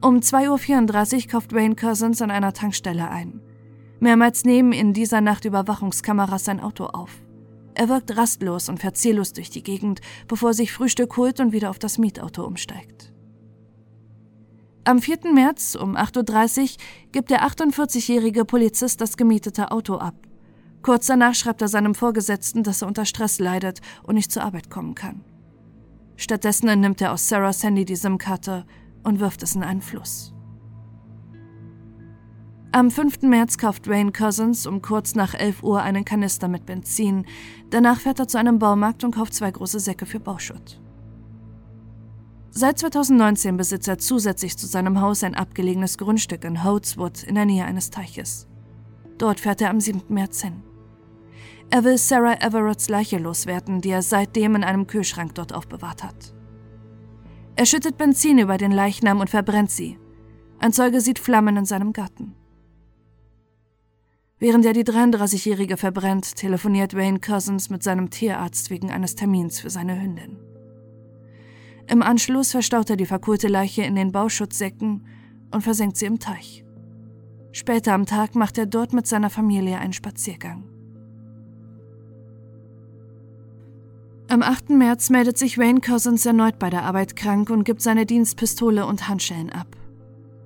Um 0.00 0.20
2.34 0.20 1.24
Uhr 1.24 1.28
kauft 1.28 1.52
Wayne 1.52 1.74
Cousins 1.74 2.22
an 2.22 2.30
einer 2.30 2.52
Tankstelle 2.52 3.10
ein. 3.10 3.40
Mehrmals 3.98 4.44
nehmen 4.44 4.70
in 4.72 4.92
dieser 4.92 5.20
Nacht 5.20 5.44
Überwachungskameras 5.44 6.44
sein 6.44 6.60
Auto 6.60 6.84
auf. 6.84 7.10
Er 7.74 7.88
wirkt 7.88 8.16
rastlos 8.16 8.68
und 8.68 8.78
fährt 8.78 8.96
ziellos 8.96 9.32
durch 9.32 9.50
die 9.50 9.64
Gegend, 9.64 10.00
bevor 10.28 10.50
er 10.50 10.54
sich 10.54 10.72
Frühstück 10.72 11.16
holt 11.16 11.40
und 11.40 11.52
wieder 11.52 11.70
auf 11.70 11.80
das 11.80 11.98
Mietauto 11.98 12.44
umsteigt. 12.44 13.12
Am 14.84 15.00
4. 15.00 15.32
März 15.34 15.74
um 15.74 15.96
8.30 15.96 16.60
Uhr 16.60 16.68
gibt 17.10 17.30
der 17.30 17.44
48-jährige 17.44 18.44
Polizist 18.44 19.00
das 19.00 19.16
gemietete 19.16 19.72
Auto 19.72 19.96
ab. 19.96 20.14
Kurz 20.82 21.06
danach 21.06 21.34
schreibt 21.34 21.60
er 21.60 21.68
seinem 21.68 21.96
Vorgesetzten, 21.96 22.62
dass 22.62 22.82
er 22.82 22.88
unter 22.88 23.04
Stress 23.04 23.40
leidet 23.40 23.80
und 24.04 24.14
nicht 24.14 24.30
zur 24.30 24.44
Arbeit 24.44 24.70
kommen 24.70 24.94
kann. 24.94 25.24
Stattdessen 26.16 26.68
entnimmt 26.68 27.00
er 27.00 27.12
aus 27.12 27.28
Sarahs 27.28 27.64
Handy 27.64 27.84
die 27.84 27.96
SIM-Karte 27.96 28.64
und 29.04 29.20
wirft 29.20 29.42
es 29.42 29.54
in 29.54 29.62
einen 29.62 29.82
Fluss. 29.82 30.34
Am 32.70 32.90
5. 32.90 33.22
März 33.22 33.56
kauft 33.56 33.88
Wayne 33.88 34.12
Cousins 34.12 34.66
um 34.66 34.82
kurz 34.82 35.14
nach 35.14 35.34
11 35.34 35.62
Uhr 35.62 35.82
einen 35.82 36.04
Kanister 36.04 36.48
mit 36.48 36.66
Benzin. 36.66 37.24
Danach 37.70 37.98
fährt 37.98 38.18
er 38.18 38.28
zu 38.28 38.38
einem 38.38 38.58
Baumarkt 38.58 39.04
und 39.04 39.14
kauft 39.14 39.32
zwei 39.32 39.50
große 39.50 39.80
Säcke 39.80 40.04
für 40.04 40.20
Bauschutt. 40.20 40.78
Seit 42.50 42.78
2019 42.78 43.56
besitzt 43.56 43.88
er 43.88 43.98
zusätzlich 43.98 44.56
zu 44.58 44.66
seinem 44.66 45.00
Haus 45.00 45.24
ein 45.24 45.34
abgelegenes 45.34 45.96
Grundstück 45.96 46.44
in 46.44 46.62
Holtzwood 46.62 47.22
in 47.22 47.36
der 47.36 47.46
Nähe 47.46 47.64
eines 47.64 47.90
Teiches. 47.90 48.48
Dort 49.16 49.40
fährt 49.40 49.60
er 49.60 49.70
am 49.70 49.80
7. 49.80 50.02
März 50.08 50.42
hin. 50.42 50.62
Er 51.70 51.84
will 51.84 51.98
Sarah 51.98 52.40
Everetts 52.40 52.88
Leiche 52.88 53.18
loswerden, 53.18 53.80
die 53.80 53.90
er 53.90 54.02
seitdem 54.02 54.56
in 54.56 54.64
einem 54.64 54.86
Kühlschrank 54.86 55.34
dort 55.34 55.52
aufbewahrt 55.54 56.02
hat. 56.04 56.34
Er 57.58 57.66
schüttet 57.66 57.98
Benzin 57.98 58.38
über 58.38 58.56
den 58.56 58.70
Leichnam 58.70 59.18
und 59.18 59.30
verbrennt 59.30 59.72
sie. 59.72 59.98
Ein 60.60 60.72
Zeuge 60.72 61.00
sieht 61.00 61.18
Flammen 61.18 61.56
in 61.56 61.64
seinem 61.64 61.92
Garten. 61.92 62.36
Während 64.38 64.64
er 64.64 64.74
die 64.74 64.84
33-Jährige 64.84 65.76
verbrennt, 65.76 66.36
telefoniert 66.36 66.94
Wayne 66.94 67.18
Cousins 67.18 67.68
mit 67.68 67.82
seinem 67.82 68.10
Tierarzt 68.10 68.70
wegen 68.70 68.92
eines 68.92 69.16
Termins 69.16 69.58
für 69.58 69.70
seine 69.70 70.00
Hündin. 70.00 70.38
Im 71.88 72.00
Anschluss 72.00 72.52
verstaut 72.52 72.90
er 72.90 72.96
die 72.96 73.06
verkohlte 73.06 73.48
Leiche 73.48 73.82
in 73.82 73.96
den 73.96 74.12
Bauschutzsäcken 74.12 75.04
und 75.50 75.62
versenkt 75.62 75.96
sie 75.96 76.06
im 76.06 76.20
Teich. 76.20 76.64
Später 77.50 77.92
am 77.92 78.06
Tag 78.06 78.36
macht 78.36 78.56
er 78.56 78.66
dort 78.66 78.92
mit 78.92 79.08
seiner 79.08 79.30
Familie 79.30 79.78
einen 79.78 79.94
Spaziergang. 79.94 80.67
Am 84.30 84.42
8. 84.42 84.68
März 84.70 85.08
meldet 85.08 85.38
sich 85.38 85.56
Wayne 85.56 85.80
Cousins 85.80 86.26
erneut 86.26 86.58
bei 86.58 86.68
der 86.68 86.82
Arbeit 86.82 87.16
krank 87.16 87.48
und 87.48 87.64
gibt 87.64 87.80
seine 87.80 88.04
Dienstpistole 88.04 88.84
und 88.84 89.08
Handschellen 89.08 89.48
ab. 89.48 89.68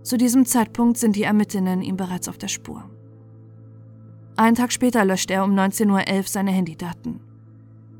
Zu 0.05 0.17
diesem 0.17 0.47
Zeitpunkt 0.47 0.99
sind 0.99 1.17
die 1.17 1.25
Ermittlerinnen 1.25 1.83
ihm 1.83 1.97
bereits 1.97 2.29
auf 2.29 2.39
der 2.39 2.47
Spur. 2.47 2.89
Einen 4.37 4.55
Tag 4.55 4.71
später 4.73 5.05
löscht 5.05 5.33
er 5.33 5.43
um 5.43 5.53
19.11 5.53 6.17
Uhr 6.17 6.23
seine 6.29 6.53
Handydaten. 6.53 7.19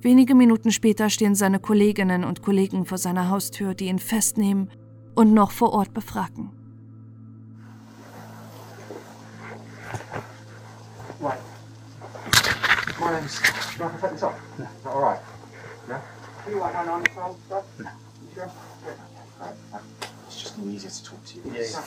Wenige 0.01 0.37
Minuten 0.37 0.71
später 0.71 1.11
stehen 1.11 1.35
seine 1.35 1.59
Kolleginnen 1.59 2.23
und 2.23 2.43
Kollegen 2.43 2.87
vor 2.87 2.99
seiner 2.99 3.29
Haustür, 3.29 3.75
die 3.75 3.87
ihn 3.87 3.99
festnehmen 3.99 4.71
und 5.17 5.35
noch 5.35 5.51
vor 5.51 5.73
Ort 5.73 5.93
befragen. 5.93 6.53
Right. 11.21 11.39
My 13.01 13.11
name's. 13.11 13.41
This 14.13 14.23
off? 14.23 14.35
No. 14.59 14.65
Is 14.65 14.71
that 14.85 14.93
all 14.93 15.03
right? 15.03 15.32
Yeah? 15.89 16.01
You 16.49 16.59
want 16.59 16.77
on 16.77 17.05
stuff? 17.47 17.65
No. 17.79 17.91
You 18.29 18.35
sure? 18.35 18.51
just 20.31 20.59
easier 20.59 20.91
to 20.91 21.05
talk 21.05 21.25
to 21.25 21.37
you. 21.37 21.43
Yeah, 21.47 21.53
yeah. 21.53 21.81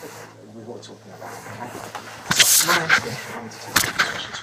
With 0.53 0.65
what 0.65 0.77
we're 0.77 0.83
talking 0.83 1.11
about, 1.17 1.31
okay? 1.51 1.69
My 2.67 2.79
name's 2.79 2.99
Dick. 3.03 3.17
I'm 3.35 3.49
to 3.49 3.55
take 3.55 3.77
some 3.77 3.93
questions. 3.95 4.39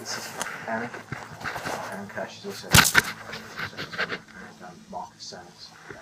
This 0.00 0.12
is 0.18 0.26
Aaron. 0.66 0.90
Aaron 1.92 2.08
Cash 2.08 2.38
is 2.38 2.46
also 2.46 2.68
um, 4.64 4.74
Marcus 4.90 5.22
Sands. 5.22 5.68
Okay. 5.90 6.00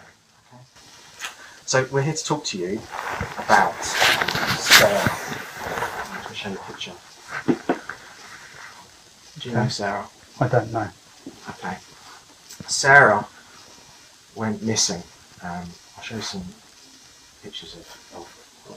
So 1.66 1.86
we're 1.90 2.02
here 2.02 2.14
to 2.14 2.24
talk 2.24 2.44
to 2.46 2.58
you 2.58 2.80
about 3.38 3.72
um, 3.72 4.56
Sarah. 4.58 5.10
I'm 6.04 6.22
going 6.22 6.28
to 6.28 6.34
show 6.34 6.50
you 6.50 6.56
a 6.56 6.58
picture. 6.72 6.92
Do 9.40 9.48
you 9.48 9.54
know 9.54 9.68
Sarah? 9.68 10.08
I 10.40 10.48
don't 10.48 10.72
know. 10.72 10.88
Okay. 11.48 11.76
Sarah 12.66 13.26
went 14.34 14.62
missing. 14.62 15.02
Um, 15.42 15.68
I'll 15.96 16.02
show 16.02 16.16
you 16.16 16.22
some 16.22 16.44
pictures 17.42 17.74
of, 17.74 17.86
of, 18.16 18.74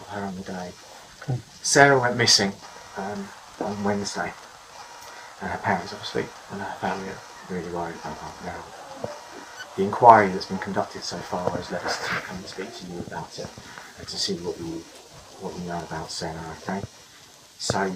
of 0.00 0.06
her 0.08 0.24
on 0.24 0.36
the 0.36 0.42
day. 0.42 0.72
Okay. 1.22 1.38
Sarah 1.62 1.98
went 2.00 2.16
missing 2.16 2.52
um, 2.96 3.28
on 3.60 3.84
Wednesday. 3.84 4.32
And 5.40 5.50
her 5.50 5.58
parents, 5.58 5.92
obviously, 5.92 6.24
and 6.52 6.60
her 6.62 6.76
family 6.80 7.08
are 7.08 7.18
really 7.50 7.70
worried 7.72 7.96
about 7.96 8.16
her 8.16 8.46
now. 8.46 8.64
The 9.76 9.84
inquiry 9.84 10.30
that's 10.30 10.46
been 10.46 10.58
conducted 10.58 11.02
so 11.02 11.16
far 11.16 11.50
has 11.50 11.70
led 11.70 11.82
us 11.82 11.98
to 11.98 12.04
come 12.04 12.36
and 12.36 12.46
speak 12.46 12.74
to 12.74 12.86
you 12.86 13.00
about 13.00 13.38
it 13.38 13.48
and 13.98 14.06
to 14.06 14.18
see 14.18 14.34
what 14.34 14.58
you 14.58 14.84
what 15.40 15.58
you 15.58 15.64
know 15.64 15.78
about 15.78 16.10
Sarah, 16.10 16.56
okay? 16.62 16.80
So, 17.58 17.92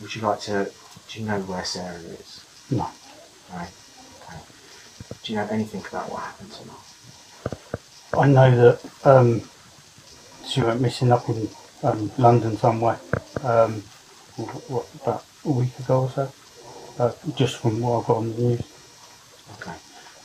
would 0.00 0.14
you 0.14 0.22
like 0.22 0.40
to, 0.40 0.70
do 1.08 1.20
you 1.20 1.26
know 1.26 1.40
where 1.42 1.64
Sarah 1.64 1.98
is? 1.98 2.44
No. 2.70 2.88
Right. 3.52 3.68
Okay. 4.22 4.38
Do 5.22 5.32
you 5.32 5.38
know 5.38 5.48
anything 5.50 5.84
about 5.88 6.10
what 6.10 6.22
happened 6.22 6.52
to 6.52 6.62
her? 6.64 8.20
I 8.22 8.26
know 8.26 8.56
that 8.56 8.90
um, 9.04 9.42
she 10.44 10.62
went 10.62 10.80
missing 10.80 11.12
up 11.12 11.28
in 11.28 11.48
um, 11.82 12.10
London 12.18 12.56
somewhere. 12.56 13.00
Um, 13.42 13.82
what, 14.68 14.86
about 15.02 15.24
a 15.44 15.50
week 15.50 15.78
ago 15.78 16.02
or 16.02 16.10
so. 16.10 16.32
Uh, 16.98 17.12
just 17.34 17.56
from 17.56 17.80
what 17.80 18.04
I 18.04 18.06
got 18.06 18.16
on 18.18 18.32
the 18.32 18.38
news. 18.42 18.62
Okay. 19.60 19.74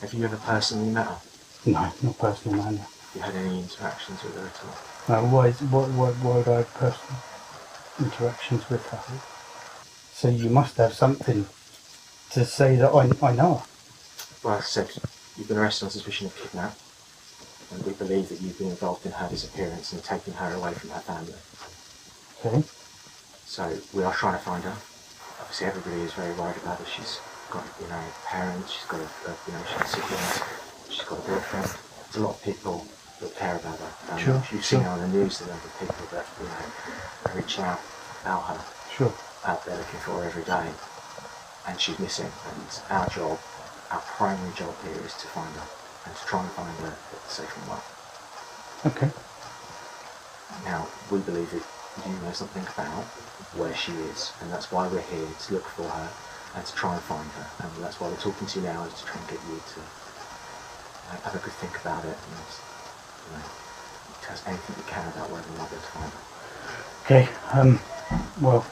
Have 0.01 0.13
you 0.13 0.23
ever 0.25 0.37
personally 0.37 0.89
met 0.89 1.07
her? 1.07 1.17
No, 1.65 1.91
not 2.03 2.17
personally. 2.17 2.59
Have 2.59 2.87
you 3.15 3.21
had 3.21 3.35
any 3.35 3.59
interactions 3.61 4.23
with 4.23 4.35
her 4.35 4.47
at 4.47 4.61
all? 4.63 5.23
No, 5.23 5.29
why, 5.29 5.47
is, 5.47 5.61
why, 5.61 5.83
why, 5.87 6.11
why 6.11 6.37
would 6.37 6.47
I 6.47 6.57
have 6.57 6.73
personal 6.73 7.21
interactions 7.99 8.69
with 8.69 8.85
her? 8.87 8.99
So 10.13 10.29
you 10.29 10.49
must 10.49 10.77
have 10.77 10.93
something 10.93 11.47
to 12.35 12.45
say 12.45 12.75
that 12.75 12.91
I, 12.91 13.09
I 13.25 13.33
know 13.33 13.55
her. 13.55 13.65
Well, 14.43 14.55
as 14.57 14.63
I 14.77 14.83
said, 14.83 14.91
you've 15.37 15.47
been 15.47 15.57
arrested 15.57 15.85
on 15.85 15.91
suspicion 15.91 16.27
of 16.27 16.35
kidnap, 16.35 16.75
and 17.71 17.85
we 17.85 17.93
believe 17.93 18.27
that 18.29 18.41
you've 18.41 18.57
been 18.57 18.69
involved 18.69 19.05
in 19.05 19.11
her 19.13 19.29
disappearance 19.29 19.93
and 19.93 20.03
taking 20.03 20.33
her 20.35 20.53
away 20.53 20.73
from 20.73 20.89
her 20.91 20.99
family. 20.99 21.33
Okay. 22.45 22.67
So 23.45 23.77
we 23.93 24.03
are 24.03 24.13
trying 24.13 24.37
to 24.37 24.43
find 24.43 24.63
her. 24.65 24.75
Obviously, 25.39 25.67
everybody 25.67 26.01
is 26.01 26.13
very 26.13 26.33
worried 26.35 26.57
about 26.57 26.77
her. 26.79 26.85
She's 26.85 27.19
got, 27.49 27.63
you 27.81 27.87
know, 27.87 28.03
parents. 28.27 28.71
She's 28.73 28.85
got, 28.85 28.99
a, 28.99 29.07
you 29.47 29.53
know, 29.53 29.63
she's 29.65 29.77
got 29.79 29.87
siblings. 29.87 30.41
She's 30.89 31.03
got 31.07 31.19
a 31.19 31.21
boyfriend. 31.23 31.65
There's 32.11 32.15
a 32.17 32.19
lot 32.27 32.35
of 32.35 32.43
people 32.43 32.85
that 33.21 33.35
care 33.37 33.55
about 33.55 33.79
her. 33.79 34.13
Um, 34.13 34.19
Sure, 34.19 34.43
You've 34.51 34.65
seen 34.65 34.81
sure. 34.81 34.89
on 34.89 34.99
the 34.99 35.07
news. 35.07 35.39
The 35.39 35.47
number 35.47 35.65
of 35.65 35.79
people 35.79 36.05
that 36.11 36.25
you 36.39 36.45
know 36.51 37.31
are 37.31 37.35
reaching 37.39 37.63
out 37.63 37.79
about 38.21 38.43
her. 38.51 38.59
Sure. 38.93 39.13
out 39.45 39.63
there 39.65 39.77
looking 39.77 39.99
for 40.01 40.19
her 40.19 40.25
every 40.25 40.43
day, 40.43 40.67
and 41.67 41.79
she's 41.79 42.00
missing. 42.00 42.31
And 42.45 42.81
our 42.89 43.07
job, 43.10 43.39
our 43.91 44.01
primary 44.01 44.53
job 44.53 44.75
here, 44.84 45.01
is 45.05 45.13
to 45.15 45.27
find 45.27 45.53
her 45.55 45.67
and 46.05 46.15
to 46.15 46.25
try 46.25 46.43
and 46.43 46.51
find 46.53 46.77
her 46.79 46.98
safe 47.27 47.55
and 47.57 47.67
well. 47.67 47.84
Okay. 48.86 49.12
Now, 50.63 50.88
we 51.10 51.19
believe 51.19 51.51
that 51.51 51.63
you 52.07 52.13
know 52.17 52.31
something 52.31 52.65
about 52.77 53.05
where 53.55 53.75
she 53.75 53.92
is, 53.94 54.33
and 54.42 54.51
that's 54.51 54.72
why 54.72 54.87
we're 54.87 55.01
here 55.01 55.27
to 55.37 55.53
look 55.53 55.68
for 55.70 55.89
her 55.89 56.11
and 56.55 56.66
to 56.66 56.75
try 56.75 56.94
and 56.94 57.03
find 57.03 57.29
her. 57.31 57.50
And 57.59 57.83
that's 57.83 58.00
why 58.00 58.09
we're 58.09 58.18
talking 58.18 58.48
to 58.48 58.59
you 58.59 58.66
now, 58.66 58.83
is 58.85 58.94
to 58.94 59.05
try 59.05 59.20
and 59.20 59.27
get 59.29 59.39
you 59.50 59.61
to 59.74 59.79
uh, 59.81 61.18
have 61.24 61.35
a 61.35 61.39
good 61.39 61.53
think 61.53 61.79
about 61.79 62.05
it 62.05 62.18
and 62.18 62.46
you 63.31 63.37
know, 63.37 63.44
tell 64.22 64.33
us 64.33 64.44
anything 64.46 64.75
you 64.77 64.83
can 64.87 65.07
about 65.09 65.29
where 65.29 65.42
not 65.57 65.72
we're 65.72 65.77
to 65.77 65.87
find 65.87 66.11
her. 66.11 66.20
Okay. 67.05 67.29
Um, 67.53 67.79
well, 68.42 68.66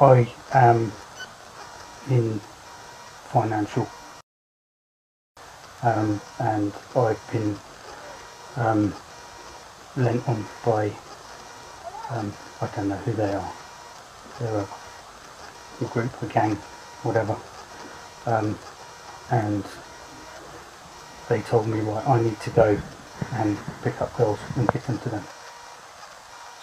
I 0.00 0.32
am 0.52 0.92
in 2.10 2.40
financial, 3.32 3.88
um, 5.82 6.20
and 6.38 6.72
I've 6.94 7.32
been 7.32 7.56
um, 8.56 8.94
lent 9.96 10.28
on 10.28 10.44
by 10.64 10.92
um, 12.10 12.32
I 12.60 12.66
don't 12.74 12.88
know 12.88 12.96
who 12.96 13.12
they 13.12 13.32
are. 13.32 13.52
They're 14.38 14.56
a, 14.58 14.68
a 15.84 15.88
group, 15.88 16.22
a 16.22 16.26
gang, 16.26 16.56
whatever, 17.02 17.36
um, 18.26 18.58
and 19.30 19.64
they 21.28 21.40
told 21.42 21.66
me 21.66 21.80
right, 21.80 22.06
I 22.08 22.20
need 22.20 22.38
to 22.40 22.50
go 22.50 22.78
and 23.32 23.58
pick 23.82 24.00
up 24.00 24.16
girls 24.16 24.38
and 24.56 24.68
give 24.72 24.86
them 24.86 24.98
to 24.98 25.08
them. 25.08 25.24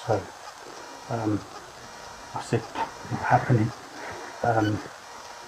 So 0.08 0.22
um, 1.10 1.42
I 2.36 2.42
said, 2.42 2.62
happening. 2.62 3.72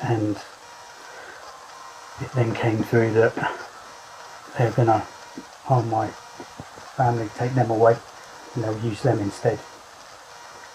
And 0.02 0.38
it 2.22 2.32
then 2.34 2.54
came 2.54 2.84
through 2.84 3.14
that 3.14 3.36
they're 4.58 4.72
going 4.72 4.88
to 4.88 5.00
harm 5.66 5.90
my 5.90 6.08
family, 6.96 7.30
take 7.36 7.54
them 7.54 7.72
away, 7.72 7.98
and 8.54 8.64
they'll 8.64 8.80
use 8.80 9.02
them 9.02 9.20
instead. 9.20 9.60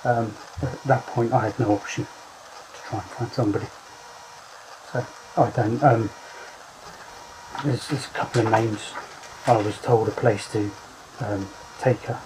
Um, 0.04 0.34
at 0.62 0.82
that 0.84 1.06
point, 1.06 1.32
I 1.32 1.46
had 1.46 1.58
no 1.58 1.72
option 1.72 2.04
to 2.04 2.80
try 2.82 2.98
and 2.98 3.08
find 3.10 3.32
somebody. 3.32 3.66
So 4.92 5.06
I 5.36 5.50
don't. 5.50 5.82
Um, 5.82 6.10
there's, 7.64 7.88
there's 7.88 8.06
a 8.06 8.10
couple 8.10 8.46
of 8.46 8.50
names. 8.50 8.92
I 9.46 9.56
was 9.56 9.78
told 9.78 10.08
a 10.08 10.12
place 10.12 10.50
to 10.52 10.70
um, 11.20 11.48
take 11.80 12.00
her. 12.00 12.20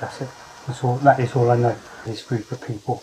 That's 0.00 0.20
it. 0.22 0.28
That's 0.66 0.82
all. 0.84 0.96
That 0.98 1.20
is 1.20 1.34
all 1.34 1.50
I 1.50 1.56
know. 1.56 1.76
This 2.06 2.22
group 2.22 2.50
of 2.52 2.60
people. 2.60 3.02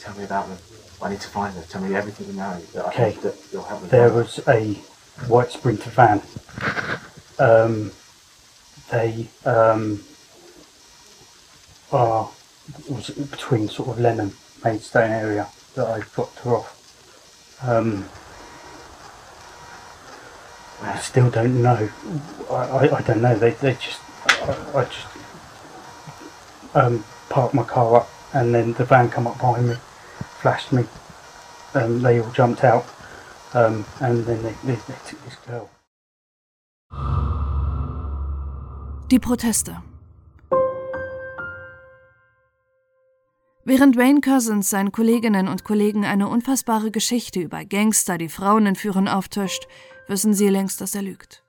Tell 0.00 0.14
me 0.14 0.24
about 0.24 0.48
them. 0.48 0.58
I 1.00 1.10
need 1.10 1.20
to 1.20 1.28
find 1.28 1.56
them. 1.56 1.64
Tell 1.68 1.80
me 1.80 1.94
everything 1.94 2.26
you 2.28 2.32
know 2.34 2.60
that 2.74 2.86
I 2.86 2.88
Okay. 2.88 3.12
hope 3.12 3.22
that 3.22 3.34
you'll 3.52 3.64
help 3.64 3.82
me. 3.82 3.88
There 3.88 4.08
find. 4.10 4.14
was 4.14 4.40
a 4.48 4.74
white 5.28 5.52
Sprinter 5.52 5.90
van. 5.90 6.22
Um, 7.38 7.92
they 8.90 9.28
um, 9.44 10.04
are 11.92 12.30
was 12.88 13.10
between 13.10 13.68
sort 13.68 13.88
of 13.90 13.98
Lenham 13.98 14.32
Maidstone 14.64 15.10
area 15.10 15.48
that 15.74 15.86
I 15.86 16.00
dropped 16.14 16.38
her 16.40 16.56
off. 16.56 16.76
Um, 17.62 18.08
I 20.82 20.98
still 20.98 21.30
don't 21.30 21.60
know. 21.62 21.88
I, 22.50 22.54
I, 22.54 22.96
I 22.98 23.02
don't 23.02 23.22
know. 23.22 23.38
They 23.38 23.50
they 23.52 23.74
just 23.74 24.00
I, 24.26 24.78
I 24.78 24.84
just 24.84 25.06
um, 26.74 27.04
parked 27.28 27.54
my 27.54 27.64
car 27.64 27.96
up 27.96 28.08
and 28.32 28.54
then 28.54 28.72
the 28.74 28.84
van 28.84 29.10
come 29.10 29.26
up 29.26 29.38
behind 29.38 29.68
me, 29.68 29.76
flashed 30.40 30.72
me. 30.72 30.84
Um, 31.74 32.02
they 32.02 32.20
all 32.20 32.30
jumped 32.32 32.64
out 32.64 32.84
um, 33.54 33.84
and 34.00 34.24
then 34.26 34.42
they, 34.42 34.54
they, 34.64 34.74
they 34.74 34.94
took 35.06 35.22
this 35.24 35.36
girl. 35.46 35.68
Die 39.10 39.18
Proteste. 39.18 39.82
Während 43.64 43.98
Wayne 43.98 44.22
Cousins 44.22 44.70
seinen 44.70 44.92
Kolleginnen 44.92 45.46
und 45.46 45.64
Kollegen 45.64 46.06
eine 46.06 46.28
unfassbare 46.28 46.90
Geschichte 46.90 47.40
über 47.40 47.66
Gangster, 47.66 48.16
die 48.16 48.30
Frauen 48.30 48.64
entführen, 48.64 49.08
auftischt, 49.08 49.68
wissen 50.06 50.32
sie 50.32 50.48
längst, 50.48 50.80
dass 50.80 50.94
er 50.94 51.02
lügt. 51.02 51.42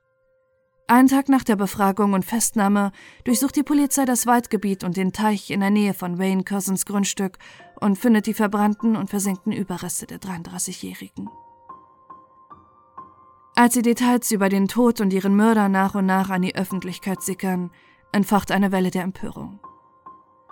Einen 0.89 1.07
Tag 1.07 1.29
nach 1.29 1.43
der 1.43 1.55
Befragung 1.55 2.13
und 2.13 2.25
Festnahme 2.25 2.91
durchsucht 3.23 3.55
die 3.55 3.61
Polizei 3.61 4.05
das 4.05 4.25
Waldgebiet 4.25 4.83
und 4.83 4.97
den 4.97 5.13
Teich 5.13 5.51
in 5.51 5.59
der 5.59 5.69
Nähe 5.69 5.93
von 5.93 6.17
Wayne 6.17 6.43
Cousins 6.43 6.87
Grundstück 6.87 7.37
und 7.79 7.99
findet 7.99 8.25
die 8.25 8.33
verbrannten 8.33 8.95
und 8.95 9.07
versenkten 9.07 9.51
Überreste 9.51 10.07
der 10.07 10.17
33-Jährigen. 10.17 11.29
Als 13.53 13.75
die 13.75 13.83
Details 13.83 14.31
über 14.31 14.49
den 14.49 14.67
Tod 14.67 14.99
und 14.99 15.13
ihren 15.13 15.35
Mörder 15.35 15.69
nach 15.69 15.93
und 15.93 16.07
nach 16.07 16.31
an 16.31 16.41
die 16.41 16.55
Öffentlichkeit 16.55 17.21
sickern, 17.21 17.69
entfacht 18.11 18.51
eine 18.51 18.71
Welle 18.71 18.89
der 18.89 19.03
Empörung. 19.03 19.59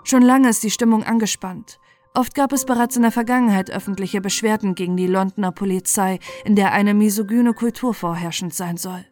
Schon 0.04 0.22
lange 0.22 0.50
ist 0.50 0.62
die 0.62 0.70
Stimmung 0.70 1.04
angespannt. 1.04 1.80
Oft 2.14 2.36
gab 2.36 2.54
es 2.54 2.66
bereits 2.66 2.96
in 2.96 3.02
der 3.02 3.12
Vergangenheit 3.12 3.72
öffentliche 3.72 4.22
Beschwerden 4.22 4.76
gegen 4.76 4.98
die 4.98 5.08
Londoner 5.08 5.52
Polizei, 5.52 6.20
in 6.46 6.56
der 6.56 6.74
eine 6.74 6.94
misogyne 6.94 7.54
Kultur 7.54 7.96
vorherrschend 7.96 8.54
sein 8.54 8.78
soll. 8.78 9.04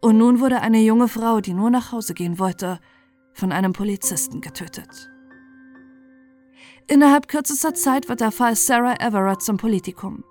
Und 0.00 0.18
nun 0.18 0.40
wurde 0.40 0.60
eine 0.60 0.80
junge 0.80 1.08
Frau, 1.08 1.40
die 1.40 1.54
nur 1.54 1.70
nach 1.70 1.92
Hause 1.92 2.14
gehen 2.14 2.38
wollte, 2.38 2.78
von 3.32 3.52
einem 3.52 3.72
Polizisten 3.72 4.40
getötet. 4.40 5.10
Innerhalb 6.86 7.28
kürzester 7.28 7.74
Zeit 7.74 8.08
wird 8.08 8.20
der 8.20 8.32
Fall 8.32 8.56
Sarah 8.56 8.94
Everett 9.00 9.42
zum 9.42 9.56
Politikum. 9.56 10.24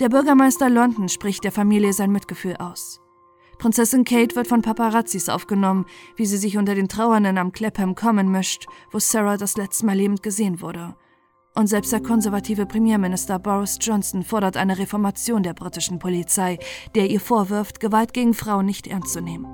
Der 0.00 0.08
Bürgermeister 0.08 0.68
London 0.68 1.08
spricht 1.08 1.44
der 1.44 1.52
Familie 1.52 1.92
sein 1.92 2.10
Mitgefühl 2.10 2.56
aus. 2.56 3.00
Prinzessin 3.58 4.04
Kate 4.04 4.36
wird 4.36 4.48
von 4.48 4.60
Paparazzis 4.62 5.28
aufgenommen, 5.28 5.86
wie 6.16 6.26
sie 6.26 6.36
sich 6.36 6.58
unter 6.58 6.74
den 6.74 6.88
Trauernden 6.88 7.38
am 7.38 7.52
Clapham 7.52 7.94
Common 7.94 8.30
mischt, 8.30 8.66
wo 8.90 8.98
Sarah 8.98 9.36
das 9.36 9.56
letzte 9.56 9.86
Mal 9.86 9.96
lebend 9.96 10.22
gesehen 10.22 10.60
wurde. 10.60 10.96
Und 11.56 11.68
selbst 11.68 11.90
der 11.90 12.02
konservative 12.02 12.66
Premierminister 12.66 13.38
Boris 13.38 13.78
Johnson 13.80 14.22
fordert 14.22 14.58
eine 14.58 14.78
Reformation 14.78 15.42
der 15.42 15.54
britischen 15.54 15.98
Polizei, 15.98 16.58
der 16.94 17.08
ihr 17.08 17.18
vorwirft, 17.18 17.80
Gewalt 17.80 18.12
gegen 18.12 18.34
Frauen 18.34 18.66
nicht 18.66 18.86
ernst 18.86 19.14
zu 19.14 19.22
nehmen. 19.22 19.46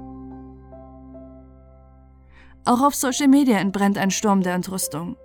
Auch 2.64 2.80
auf 2.80 2.96
Social 2.96 3.28
Media 3.28 3.58
entbrennt 3.58 3.98
ein 3.98 4.10
Sturm 4.10 4.42
der 4.42 4.54
Entrüstung. 4.54 5.16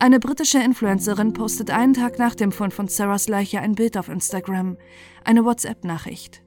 Eine 0.00 0.18
britische 0.18 0.58
Influencerin 0.58 1.32
postet 1.32 1.70
einen 1.70 1.94
Tag 1.94 2.18
nach 2.18 2.34
dem 2.34 2.50
Fund 2.50 2.74
von 2.74 2.88
Sarahs 2.88 3.28
Leiche 3.28 3.60
ein 3.60 3.76
Bild 3.76 3.96
auf 3.96 4.08
Instagram, 4.08 4.76
eine 5.24 5.44
WhatsApp-Nachricht. 5.44 6.42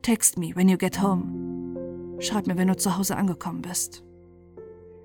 Text 0.00 0.38
me 0.38 0.54
when 0.54 0.68
you 0.68 0.78
get 0.78 1.02
home. 1.02 2.20
Schreib 2.20 2.46
mir, 2.46 2.56
wenn 2.56 2.68
du 2.68 2.76
zu 2.76 2.96
Hause 2.96 3.16
angekommen 3.16 3.60
bist. 3.60 4.02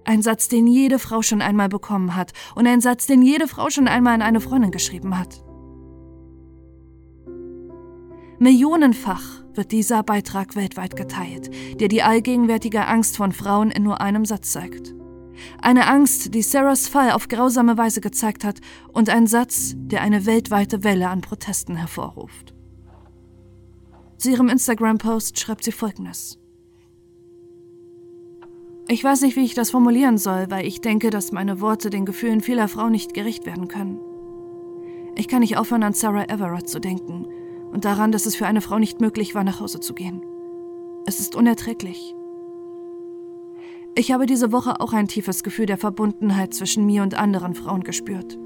Ein 0.05 0.21
Satz, 0.21 0.47
den 0.47 0.67
jede 0.67 0.99
Frau 0.99 1.23
schon 1.23 1.41
einmal 1.41 1.67
bekommen 1.67 2.15
hat 2.15 2.31
und 2.53 2.67
ein 2.67 2.79
Satz, 2.79 3.07
den 3.07 3.23
jede 3.23 3.47
Frau 3.47 3.69
schon 3.69 3.87
einmal 3.87 4.13
an 4.13 4.21
eine 4.21 4.39
Freundin 4.39 4.71
geschrieben 4.71 5.17
hat. 5.17 5.43
Millionenfach 8.37 9.43
wird 9.55 9.71
dieser 9.71 10.03
Beitrag 10.03 10.55
weltweit 10.55 10.95
geteilt, 10.95 11.49
der 11.79 11.87
die 11.87 12.03
allgegenwärtige 12.03 12.85
Angst 12.85 13.17
von 13.17 13.31
Frauen 13.31 13.71
in 13.71 13.83
nur 13.83 14.01
einem 14.01 14.25
Satz 14.25 14.51
zeigt. 14.51 14.93
Eine 15.61 15.87
Angst, 15.87 16.33
die 16.33 16.41
Sarahs 16.41 16.87
Fall 16.87 17.11
auf 17.11 17.27
grausame 17.27 17.77
Weise 17.77 18.01
gezeigt 18.01 18.43
hat, 18.43 18.59
und 18.93 19.09
ein 19.09 19.27
Satz, 19.27 19.73
der 19.75 20.01
eine 20.01 20.25
weltweite 20.25 20.83
Welle 20.83 21.09
an 21.09 21.21
Protesten 21.21 21.75
hervorruft. 21.75 22.53
Zu 24.17 24.31
ihrem 24.31 24.49
Instagram-Post 24.49 25.39
schreibt 25.39 25.63
sie 25.63 25.71
folgendes. 25.71 26.37
Ich 28.87 29.03
weiß 29.03 29.21
nicht, 29.21 29.35
wie 29.35 29.43
ich 29.43 29.55
das 29.55 29.71
formulieren 29.71 30.19
soll, 30.19 30.45
weil 30.49 30.67
ich 30.67 30.79
denke, 30.79 31.09
dass 31.09 31.31
meine 31.31 31.59
Worte 31.59 31.89
den 31.89 32.05
Gefühlen 32.05 32.41
vieler 32.41 32.67
Frauen 32.67 32.91
nicht 32.91 33.15
gerecht 33.15 33.47
werden 33.47 33.67
können. 33.67 33.99
Ich 35.15 35.27
kann 35.27 35.39
nicht 35.39 35.57
aufhören, 35.57 35.81
an 35.81 35.93
Sarah 35.93 36.25
Everett 36.25 36.69
zu 36.69 36.79
denken 36.79 37.25
und 37.71 37.83
daran, 37.83 38.11
dass 38.11 38.27
es 38.27 38.35
für 38.35 38.45
eine 38.45 38.61
Frau 38.61 38.77
nicht 38.77 39.01
möglich 39.01 39.33
war, 39.33 39.43
nach 39.43 39.59
Hause 39.59 39.79
zu 39.79 39.95
gehen. 39.95 40.21
Es 41.07 41.19
ist 41.19 41.35
unerträglich. 41.35 42.15
Ich 43.95 44.11
habe 44.11 44.27
diese 44.27 44.51
Woche 44.51 44.79
auch 44.79 44.93
ein 44.93 45.07
tiefes 45.07 45.43
Gefühl 45.43 45.65
der 45.65 45.77
Verbundenheit 45.77 46.53
zwischen 46.53 46.85
mir 46.85 47.01
und 47.01 47.15
anderen 47.15 47.55
Frauen 47.55 47.83
gespürt. 47.83 48.37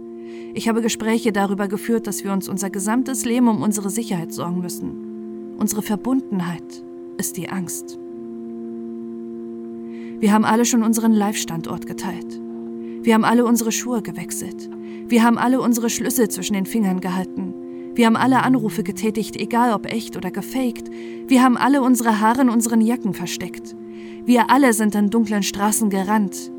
Ich 0.54 0.70
habe 0.70 0.82
Gespräche 0.82 1.34
darüber 1.34 1.68
geführt, 1.68 2.08
dass 2.08 2.24
wir 2.24 2.32
uns 2.32 2.48
unser 2.48 2.70
gesamtes 2.70 3.26
Leben 3.26 3.50
um 3.50 3.62
unsere 3.62 3.90
Sicherheit 3.90 4.32
sorgen 4.32 4.62
müssen. 4.62 5.56
Unsere 5.58 5.82
Verbundenheit 5.82 6.84
ist 7.18 7.36
die 7.36 7.50
Angst. 7.50 8.00
Wir 10.20 10.34
haben 10.34 10.44
alle 10.44 10.66
schon 10.66 10.84
unseren 10.84 11.14
Live-Standort 11.14 11.88
geteilt. 11.88 12.40
Wir 13.02 13.14
haben 13.14 13.24
alle 13.24 13.46
unsere 13.46 13.72
Schuhe 13.72 14.02
gewechselt. 14.02 14.70
Wir 15.08 15.24
haben 15.24 15.38
alle 15.38 15.62
unsere 15.62 15.90
Schlüssel 15.90 16.28
zwischen 16.30 16.54
den 16.54 16.66
Fingern 16.66 17.00
gehalten. 17.00 17.54
Wir 17.96 18.06
haben 18.06 18.18
alle 18.18 18.44
Anrufe 18.44 18.84
getätigt, 18.84 19.38
egal 19.38 19.74
ob 19.74 19.86
echt 19.86 20.18
oder 20.18 20.30
gefaked. 20.30 20.90
Wir 21.28 21.42
haben 21.42 21.58
alle 21.58 21.82
unsere 21.82 22.20
Haare 22.20 22.42
in 22.42 22.50
unseren 22.50 22.82
Jacken 22.82 23.14
versteckt. 23.14 23.76
Wir 24.26 24.50
alle 24.50 24.74
sind 24.74 24.96
an 24.96 25.10
dunklen 25.10 25.42
Straßen 25.42 25.90
gerannt. 25.90 26.52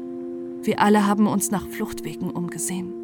Wir 0.63 0.81
alle 0.81 1.07
haben 1.07 1.27
uns 1.27 1.51
nach 1.51 1.69
Fluchtwegen 1.69 2.31
umgesehen. 2.31 2.95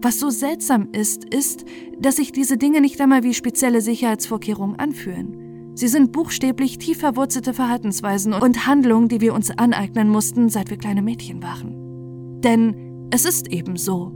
Was 0.00 0.18
so 0.18 0.30
seltsam 0.30 0.88
ist, 0.92 1.24
ist, 1.24 1.64
dass 1.98 2.16
sich 2.16 2.32
diese 2.32 2.56
Dinge 2.56 2.80
nicht 2.80 3.00
einmal 3.00 3.22
wie 3.22 3.34
spezielle 3.34 3.80
Sicherheitsvorkehrungen 3.80 4.78
anfühlen. 4.78 5.51
Sie 5.74 5.88
sind 5.88 6.12
buchstäblich 6.12 6.78
tief 6.78 6.98
verwurzelte 6.98 7.54
Verhaltensweisen 7.54 8.34
und 8.34 8.66
Handlungen, 8.66 9.08
die 9.08 9.20
wir 9.20 9.34
uns 9.34 9.50
aneignen 9.50 10.08
mussten, 10.08 10.48
seit 10.48 10.70
wir 10.70 10.76
kleine 10.76 11.02
Mädchen 11.02 11.42
waren. 11.42 12.40
Denn 12.42 13.08
es 13.10 13.24
ist 13.24 13.48
eben 13.48 13.76
so. 13.76 14.12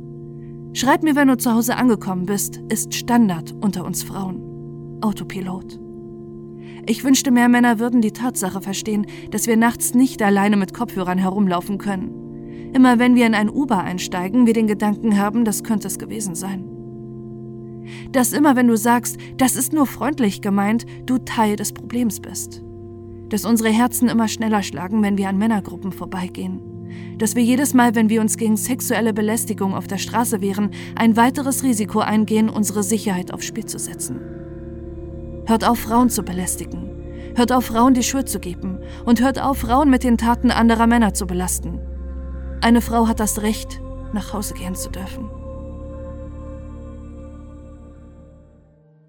Schreib 0.74 1.02
mir, 1.02 1.16
wenn 1.16 1.28
du 1.28 1.38
zu 1.38 1.54
Hause 1.54 1.76
angekommen 1.76 2.26
bist, 2.26 2.60
ist 2.68 2.94
Standard 2.94 3.54
unter 3.62 3.84
uns 3.86 4.02
Frauen. 4.02 4.98
Autopilot. 5.00 5.80
Ich 6.86 7.02
wünschte, 7.02 7.30
mehr 7.30 7.48
Männer 7.48 7.78
würden 7.78 8.02
die 8.02 8.12
Tatsache 8.12 8.60
verstehen, 8.60 9.06
dass 9.30 9.46
wir 9.46 9.56
nachts 9.56 9.94
nicht 9.94 10.22
alleine 10.22 10.56
mit 10.56 10.74
Kopfhörern 10.74 11.18
herumlaufen 11.18 11.78
können. 11.78 12.72
Immer 12.74 12.98
wenn 12.98 13.14
wir 13.14 13.26
in 13.26 13.34
ein 13.34 13.48
Uber 13.48 13.78
einsteigen, 13.78 14.46
wir 14.46 14.52
den 14.52 14.66
Gedanken 14.66 15.18
haben, 15.18 15.44
das 15.44 15.64
könnte 15.64 15.88
es 15.88 15.98
gewesen 15.98 16.34
sein. 16.34 16.75
Dass 18.12 18.32
immer 18.32 18.56
wenn 18.56 18.68
du 18.68 18.76
sagst, 18.76 19.18
das 19.36 19.56
ist 19.56 19.72
nur 19.72 19.86
freundlich 19.86 20.40
gemeint, 20.40 20.86
du 21.06 21.18
Teil 21.18 21.56
des 21.56 21.72
Problems 21.72 22.20
bist. 22.20 22.62
Dass 23.28 23.44
unsere 23.44 23.70
Herzen 23.70 24.08
immer 24.08 24.28
schneller 24.28 24.62
schlagen, 24.62 25.02
wenn 25.02 25.18
wir 25.18 25.28
an 25.28 25.38
Männergruppen 25.38 25.92
vorbeigehen. 25.92 26.60
Dass 27.18 27.34
wir 27.34 27.42
jedes 27.42 27.74
Mal, 27.74 27.94
wenn 27.94 28.08
wir 28.08 28.20
uns 28.20 28.36
gegen 28.36 28.56
sexuelle 28.56 29.12
Belästigung 29.12 29.74
auf 29.74 29.86
der 29.86 29.98
Straße 29.98 30.40
wehren, 30.40 30.70
ein 30.94 31.16
weiteres 31.16 31.62
Risiko 31.62 32.00
eingehen, 32.00 32.48
unsere 32.48 32.82
Sicherheit 32.82 33.32
aufs 33.32 33.46
Spiel 33.46 33.64
zu 33.64 33.78
setzen. 33.78 34.20
Hört 35.46 35.64
auf, 35.64 35.78
Frauen 35.78 36.10
zu 36.10 36.22
belästigen. 36.22 36.90
Hört 37.36 37.52
auf, 37.52 37.66
Frauen 37.66 37.94
die 37.94 38.02
Schuld 38.02 38.28
zu 38.28 38.40
geben. 38.40 38.78
Und 39.04 39.20
hört 39.20 39.40
auf, 39.40 39.58
Frauen 39.58 39.90
mit 39.90 40.04
den 40.04 40.18
Taten 40.18 40.50
anderer 40.50 40.86
Männer 40.86 41.14
zu 41.14 41.26
belasten. 41.26 41.80
Eine 42.60 42.80
Frau 42.80 43.08
hat 43.08 43.20
das 43.20 43.42
Recht, 43.42 43.80
nach 44.12 44.32
Hause 44.32 44.54
gehen 44.54 44.74
zu 44.74 44.90
dürfen. 44.90 45.28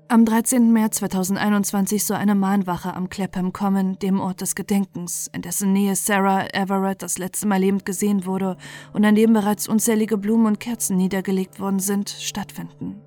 Am 0.09 0.23
13. 0.23 0.71
März 0.71 0.99
2021 0.99 2.05
soll 2.05 2.15
eine 2.15 2.33
Mahnwache 2.33 2.93
am 2.93 3.09
Clapham 3.09 3.51
kommen, 3.51 3.99
dem 3.99 4.21
Ort 4.21 4.39
des 4.39 4.55
Gedenkens, 4.55 5.29
in 5.33 5.41
dessen 5.41 5.73
Nähe 5.73 5.97
Sarah 5.97 6.47
Everett 6.53 7.01
das 7.01 7.17
letzte 7.17 7.45
Mal 7.45 7.59
lebend 7.59 7.83
gesehen 7.83 8.25
wurde 8.25 8.55
und 8.93 9.03
an 9.03 9.15
dem 9.15 9.33
bereits 9.33 9.67
unzählige 9.67 10.17
Blumen 10.17 10.45
und 10.45 10.61
Kerzen 10.61 10.95
niedergelegt 10.95 11.59
worden 11.59 11.79
sind, 11.79 12.09
stattfinden. 12.09 13.01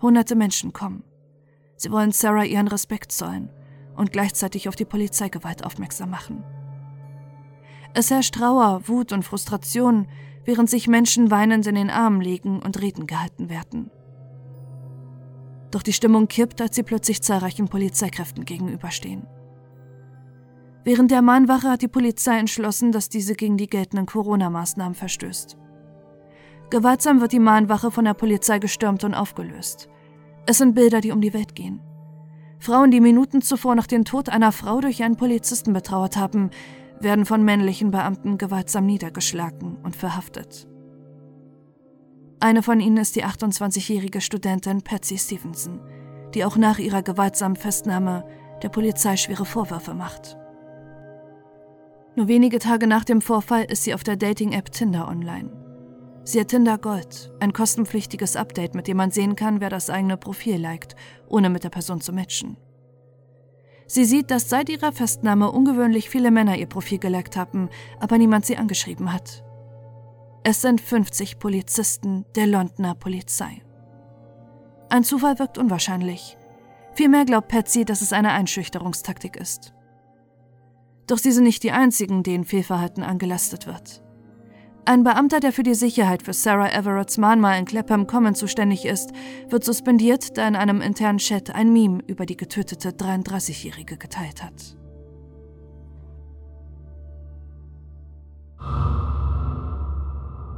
Hunderte 0.00 0.36
Menschen 0.36 0.72
kommen. 0.72 1.02
Sie 1.76 1.90
wollen 1.90 2.12
Sarah 2.12 2.44
ihren 2.44 2.68
Respekt 2.68 3.10
zollen 3.10 3.50
und 3.96 4.12
gleichzeitig 4.12 4.68
auf 4.68 4.76
die 4.76 4.84
Polizeigewalt 4.84 5.64
aufmerksam 5.64 6.10
machen. 6.10 6.44
Es 7.92 8.08
herrscht 8.08 8.36
Trauer, 8.36 8.82
Wut 8.86 9.12
und 9.12 9.24
Frustration, 9.24 10.06
während 10.44 10.70
sich 10.70 10.86
Menschen 10.86 11.32
weinend 11.32 11.66
in 11.66 11.74
den 11.74 11.90
Armen 11.90 12.20
liegen 12.20 12.62
und 12.62 12.80
Reden 12.80 13.08
gehalten 13.08 13.50
werden. 13.50 13.90
Doch 15.72 15.82
die 15.82 15.92
Stimmung 15.92 16.28
kippt, 16.28 16.60
als 16.60 16.76
sie 16.76 16.84
plötzlich 16.84 17.22
zahlreichen 17.22 17.66
Polizeikräften 17.66 18.44
gegenüberstehen. 18.44 19.26
Während 20.84 21.10
der 21.10 21.22
Mahnwache 21.22 21.70
hat 21.70 21.82
die 21.82 21.88
Polizei 21.88 22.38
entschlossen, 22.38 22.92
dass 22.92 23.08
diese 23.08 23.34
gegen 23.34 23.56
die 23.56 23.68
geltenden 23.68 24.06
Corona-Maßnahmen 24.06 24.94
verstößt. 24.94 25.56
Gewaltsam 26.70 27.20
wird 27.20 27.32
die 27.32 27.38
Mahnwache 27.38 27.90
von 27.90 28.04
der 28.04 28.14
Polizei 28.14 28.58
gestürmt 28.58 29.04
und 29.04 29.14
aufgelöst. 29.14 29.88
Es 30.46 30.58
sind 30.58 30.74
Bilder, 30.74 31.00
die 31.00 31.12
um 31.12 31.20
die 31.20 31.34
Welt 31.34 31.54
gehen. 31.54 31.80
Frauen, 32.58 32.90
die 32.90 33.00
Minuten 33.00 33.42
zuvor 33.42 33.74
nach 33.74 33.86
dem 33.86 34.04
Tod 34.04 34.28
einer 34.28 34.52
Frau 34.52 34.80
durch 34.80 35.02
einen 35.02 35.16
Polizisten 35.16 35.72
betrauert 35.72 36.16
haben, 36.16 36.50
werden 37.00 37.24
von 37.24 37.44
männlichen 37.44 37.90
Beamten 37.90 38.38
gewaltsam 38.38 38.86
niedergeschlagen 38.86 39.78
und 39.82 39.96
verhaftet. 39.96 40.68
Eine 42.42 42.64
von 42.64 42.80
ihnen 42.80 42.96
ist 42.96 43.14
die 43.14 43.24
28-jährige 43.24 44.20
Studentin 44.20 44.82
Patsy 44.82 45.16
Stevenson, 45.16 45.78
die 46.34 46.44
auch 46.44 46.56
nach 46.56 46.80
ihrer 46.80 47.00
gewaltsamen 47.00 47.56
Festnahme 47.56 48.24
der 48.64 48.68
Polizei 48.68 49.16
schwere 49.16 49.44
Vorwürfe 49.44 49.94
macht. 49.94 50.36
Nur 52.16 52.26
wenige 52.26 52.58
Tage 52.58 52.88
nach 52.88 53.04
dem 53.04 53.20
Vorfall 53.20 53.62
ist 53.62 53.84
sie 53.84 53.94
auf 53.94 54.02
der 54.02 54.16
Dating-App 54.16 54.72
Tinder 54.72 55.06
online. 55.06 55.52
Sie 56.24 56.40
hat 56.40 56.48
Tinder 56.48 56.78
Gold, 56.78 57.32
ein 57.38 57.52
kostenpflichtiges 57.52 58.34
Update, 58.34 58.74
mit 58.74 58.88
dem 58.88 58.96
man 58.96 59.12
sehen 59.12 59.36
kann, 59.36 59.60
wer 59.60 59.70
das 59.70 59.88
eigene 59.88 60.16
Profil 60.16 60.56
liked, 60.56 60.96
ohne 61.28 61.48
mit 61.48 61.62
der 61.62 61.70
Person 61.70 62.00
zu 62.00 62.12
matchen. 62.12 62.56
Sie 63.86 64.04
sieht, 64.04 64.32
dass 64.32 64.48
seit 64.50 64.68
ihrer 64.68 64.90
Festnahme 64.90 65.52
ungewöhnlich 65.52 66.10
viele 66.10 66.32
Männer 66.32 66.56
ihr 66.56 66.66
Profil 66.66 66.98
geleckt 66.98 67.36
haben, 67.36 67.68
aber 68.00 68.18
niemand 68.18 68.46
sie 68.46 68.56
angeschrieben 68.56 69.12
hat. 69.12 69.44
Es 70.44 70.60
sind 70.60 70.80
50 70.80 71.38
Polizisten 71.38 72.24
der 72.34 72.48
Londoner 72.48 72.96
Polizei. 72.96 73.62
Ein 74.88 75.04
Zufall 75.04 75.38
wirkt 75.38 75.56
unwahrscheinlich. 75.56 76.36
Vielmehr 76.94 77.24
glaubt 77.24 77.46
Patsy, 77.46 77.84
dass 77.84 78.02
es 78.02 78.12
eine 78.12 78.32
Einschüchterungstaktik 78.32 79.36
ist. 79.36 79.72
Doch 81.06 81.18
sie 81.18 81.30
sind 81.30 81.44
nicht 81.44 81.62
die 81.62 81.70
einzigen, 81.70 82.24
denen 82.24 82.44
Fehlverhalten 82.44 83.04
angelastet 83.04 83.68
wird. 83.68 84.02
Ein 84.84 85.04
Beamter, 85.04 85.38
der 85.38 85.52
für 85.52 85.62
die 85.62 85.76
Sicherheit 85.76 86.24
für 86.24 86.32
Sarah 86.32 86.72
Everetts 86.72 87.18
Mahnmal 87.18 87.60
in 87.60 87.64
Clapham 87.64 88.08
Common 88.08 88.34
zuständig 88.34 88.84
ist, 88.84 89.12
wird 89.48 89.62
suspendiert, 89.62 90.36
da 90.36 90.48
in 90.48 90.56
einem 90.56 90.80
internen 90.80 91.18
Chat 91.18 91.54
ein 91.54 91.72
Meme 91.72 92.02
über 92.08 92.26
die 92.26 92.36
getötete 92.36 92.88
33-Jährige 92.90 93.96
geteilt 93.96 94.42
hat. 94.42 94.76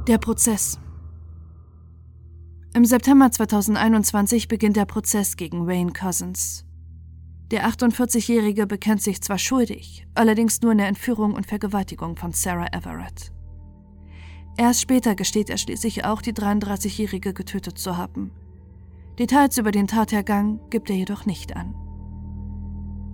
Der 0.07 0.19
Prozess. 0.19 0.77
Im 2.75 2.85
September 2.85 3.31
2021 3.31 4.47
beginnt 4.47 4.77
der 4.77 4.85
Prozess 4.85 5.35
gegen 5.35 5.65
Wayne 5.65 5.93
Cousins. 5.93 6.63
Der 7.49 7.67
48-Jährige 7.67 8.67
bekennt 8.67 9.01
sich 9.01 9.23
zwar 9.23 9.39
schuldig, 9.39 10.05
allerdings 10.13 10.61
nur 10.61 10.73
in 10.73 10.77
der 10.77 10.89
Entführung 10.89 11.33
und 11.33 11.47
Vergewaltigung 11.47 12.17
von 12.17 12.33
Sarah 12.33 12.67
Everett. 12.71 13.31
Erst 14.57 14.81
später 14.81 15.15
gesteht 15.15 15.49
er 15.49 15.57
schließlich 15.57 16.05
auch, 16.05 16.21
die 16.21 16.33
33-Jährige 16.33 17.33
getötet 17.33 17.79
zu 17.79 17.97
haben. 17.97 18.29
Details 19.17 19.57
über 19.57 19.71
den 19.71 19.87
Tathergang 19.87 20.59
gibt 20.69 20.91
er 20.91 20.97
jedoch 20.97 21.25
nicht 21.25 21.55
an. 21.55 21.73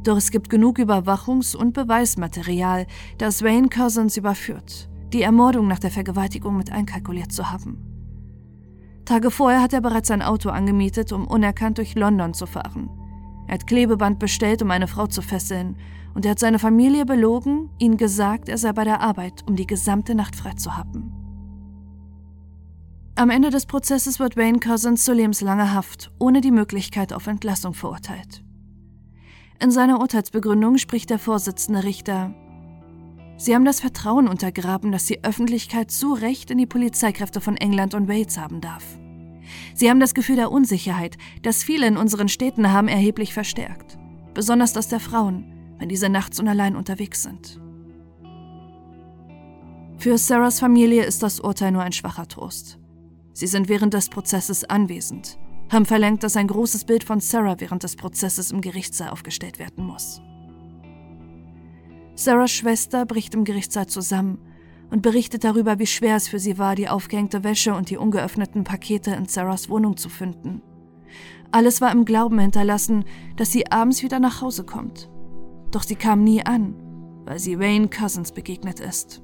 Doch 0.03 0.17
es 0.17 0.29
gibt 0.29 0.49
genug 0.49 0.77
Überwachungs- 0.77 1.55
und 1.55 1.71
Beweismaterial, 1.71 2.85
das 3.17 3.43
Wayne 3.43 3.69
Cousins 3.69 4.17
überführt, 4.17 4.89
die 5.13 5.21
Ermordung 5.21 5.67
nach 5.67 5.79
der 5.79 5.91
Vergewaltigung 5.91 6.57
mit 6.57 6.71
einkalkuliert 6.71 7.31
zu 7.31 7.51
haben. 7.51 7.77
Tage 9.05 9.31
vorher 9.31 9.61
hat 9.61 9.73
er 9.73 9.81
bereits 9.81 10.11
ein 10.11 10.21
Auto 10.21 10.49
angemietet, 10.49 11.11
um 11.11 11.27
unerkannt 11.27 11.77
durch 11.77 11.95
London 11.95 12.33
zu 12.33 12.45
fahren. 12.45 12.89
Er 13.47 13.55
hat 13.55 13.67
Klebeband 13.67 14.19
bestellt, 14.19 14.61
um 14.61 14.71
eine 14.71 14.87
Frau 14.87 15.07
zu 15.07 15.21
fesseln, 15.21 15.75
und 16.13 16.25
er 16.25 16.31
hat 16.31 16.39
seine 16.39 16.59
Familie 16.59 17.05
belogen, 17.05 17.69
ihnen 17.79 17.97
gesagt, 17.97 18.49
er 18.49 18.57
sei 18.57 18.73
bei 18.73 18.83
der 18.83 19.01
Arbeit, 19.01 19.43
um 19.47 19.55
die 19.55 19.67
gesamte 19.67 20.13
Nacht 20.15 20.35
frei 20.35 20.53
zu 20.53 20.75
haben. 20.75 21.13
Am 23.15 23.29
Ende 23.29 23.49
des 23.49 23.65
Prozesses 23.65 24.19
wird 24.19 24.37
Wayne 24.37 24.59
Cousins 24.59 25.05
zu 25.05 25.13
lebenslanger 25.13 25.73
Haft 25.73 26.11
ohne 26.17 26.41
die 26.41 26.51
Möglichkeit 26.51 27.13
auf 27.13 27.27
Entlassung 27.27 27.73
verurteilt. 27.73 28.43
In 29.61 29.69
seiner 29.69 29.99
Urteilsbegründung 29.99 30.77
spricht 30.77 31.09
der 31.09 31.19
Vorsitzende 31.19 31.83
Richter 31.83 32.33
Sie 33.41 33.55
haben 33.55 33.65
das 33.65 33.79
Vertrauen 33.79 34.27
untergraben, 34.27 34.91
das 34.91 35.07
die 35.07 35.23
Öffentlichkeit 35.23 35.89
zu 35.89 36.13
Recht 36.13 36.51
in 36.51 36.59
die 36.59 36.67
Polizeikräfte 36.67 37.41
von 37.41 37.57
England 37.57 37.95
und 37.95 38.07
Wales 38.07 38.37
haben 38.37 38.61
darf. 38.61 38.83
Sie 39.73 39.89
haben 39.89 39.99
das 39.99 40.13
Gefühl 40.13 40.35
der 40.35 40.51
Unsicherheit, 40.51 41.17
das 41.41 41.63
viele 41.63 41.87
in 41.87 41.97
unseren 41.97 42.29
Städten 42.29 42.71
haben, 42.71 42.87
erheblich 42.87 43.33
verstärkt. 43.33 43.97
Besonders 44.35 44.73
das 44.73 44.89
der 44.89 44.99
Frauen, 44.99 45.75
wenn 45.79 45.89
diese 45.89 46.07
nachts 46.07 46.39
und 46.39 46.47
allein 46.47 46.75
unterwegs 46.75 47.23
sind. 47.23 47.59
Für 49.97 50.19
Sarahs 50.19 50.59
Familie 50.59 51.03
ist 51.03 51.23
das 51.23 51.39
Urteil 51.39 51.71
nur 51.71 51.81
ein 51.81 51.93
schwacher 51.93 52.27
Trost. 52.27 52.77
Sie 53.33 53.47
sind 53.47 53.69
während 53.69 53.95
des 53.95 54.09
Prozesses 54.09 54.65
anwesend 54.65 55.39
haben 55.71 55.85
verlangt, 55.85 56.21
dass 56.23 56.35
ein 56.35 56.47
großes 56.47 56.83
Bild 56.83 57.05
von 57.05 57.21
Sarah 57.21 57.55
während 57.59 57.83
des 57.83 57.95
Prozesses 57.95 58.51
im 58.51 58.59
Gerichtssaal 58.59 59.09
aufgestellt 59.09 59.57
werden 59.57 59.85
muss. 59.85 60.21
Sarahs 62.15 62.51
Schwester 62.51 63.05
bricht 63.05 63.33
im 63.33 63.43
Gerichtssaal 63.43 63.87
zusammen 63.87 64.39
und 64.89 65.01
berichtet 65.01 65.43
darüber, 65.43 65.79
wie 65.79 65.87
schwer 65.87 66.17
es 66.17 66.27
für 66.27 66.39
sie 66.39 66.57
war, 66.57 66.75
die 66.75 66.89
aufgehängte 66.89 67.43
Wäsche 67.43 67.73
und 67.73 67.89
die 67.89 67.97
ungeöffneten 67.97 68.63
Pakete 68.63 69.11
in 69.11 69.25
Sarahs 69.25 69.69
Wohnung 69.69 69.97
zu 69.97 70.09
finden. 70.09 70.61
Alles 71.51 71.81
war 71.81 71.91
im 71.91 72.05
Glauben 72.05 72.39
hinterlassen, 72.39 73.05
dass 73.37 73.51
sie 73.51 73.71
abends 73.71 74.03
wieder 74.03 74.19
nach 74.19 74.41
Hause 74.41 74.63
kommt. 74.63 75.09
Doch 75.71 75.83
sie 75.83 75.95
kam 75.95 76.23
nie 76.23 76.45
an, 76.45 76.75
weil 77.25 77.39
sie 77.39 77.59
Wayne 77.59 77.89
Cousins 77.89 78.31
begegnet 78.31 78.79
ist. 78.79 79.21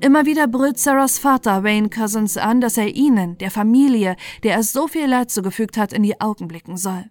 Immer 0.00 0.26
wieder 0.26 0.46
brüllt 0.46 0.78
Sarahs 0.78 1.18
Vater 1.18 1.64
Wayne 1.64 1.88
Cousins 1.88 2.36
an, 2.36 2.60
dass 2.60 2.76
er 2.76 2.94
ihnen, 2.94 3.38
der 3.38 3.50
Familie, 3.50 4.16
der 4.42 4.54
er 4.54 4.62
so 4.62 4.86
viel 4.86 5.06
Leid 5.06 5.30
zugefügt 5.30 5.78
hat, 5.78 5.94
in 5.94 6.02
die 6.02 6.20
Augen 6.20 6.46
blicken 6.48 6.76
soll. 6.76 7.04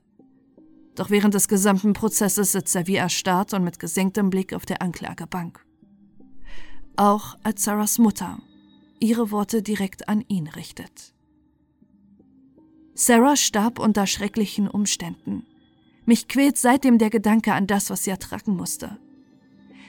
Doch 0.96 1.10
während 1.10 1.34
des 1.34 1.48
gesamten 1.48 1.94
Prozesses 1.94 2.52
sitzt 2.52 2.76
er 2.76 2.88
wie 2.88 2.96
erstarrt 2.96 3.54
und 3.54 3.64
mit 3.64 3.80
gesenktem 3.80 4.30
Blick 4.30 4.54
auf 4.54 4.66
der 4.66 4.82
Anklagebank. 4.82 5.66
Auch 6.96 7.36
als 7.44 7.64
Sarahs 7.64 7.98
Mutter 7.98 8.40
ihre 9.04 9.32
Worte 9.32 9.62
direkt 9.62 10.08
an 10.08 10.24
ihn 10.30 10.48
richtet. 10.48 11.14
Sarah 12.94 13.36
starb 13.36 13.80
unter 13.80 14.08
schrecklichen 14.08 14.70
Umständen. 14.70 15.46
Mich 16.06 16.30
quält 16.30 16.58
seitdem 16.58 17.00
der 17.00 17.10
Gedanke 17.10 17.54
an 17.54 17.68
das, 17.68 17.90
was 17.90 18.06
sie 18.06 18.12
ertragen 18.12 18.56
musste. 18.56 18.98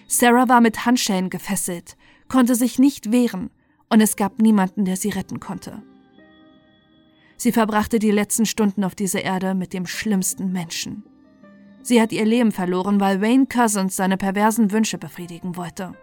Sarah 0.09 0.49
war 0.49 0.61
mit 0.61 0.85
Handschellen 0.85 1.31
gefesselt, 1.31 1.97
konnte 2.29 2.57
sich 2.57 2.79
nicht 2.79 3.13
wehren 3.13 3.51
und 3.89 4.01
es 4.01 4.17
gab 4.17 4.41
niemanden, 4.41 4.85
der 4.85 4.97
sie 4.97 5.11
retten 5.11 5.39
konnte. 5.39 5.83
Sie 7.37 7.53
verbrachte 7.53 7.99
die 7.99 8.11
letzten 8.11 8.47
Stunden 8.47 8.85
auf 8.85 8.95
dieser 8.95 9.23
Erde 9.23 9.55
mit 9.55 9.73
dem 9.73 9.87
schlimmsten 9.87 10.53
Menschen. 10.53 11.05
Sie 11.83 12.01
hat 12.01 12.13
ihr 12.13 12.25
Leben 12.25 12.53
verloren, 12.53 13.01
weil 13.01 13.21
Wayne 13.21 13.47
Cousins 13.47 13.97
seine 13.97 14.17
perversen 14.17 14.73
Wünsche 14.73 14.97
befriedigen 14.97 15.57
wollte. 15.57 15.95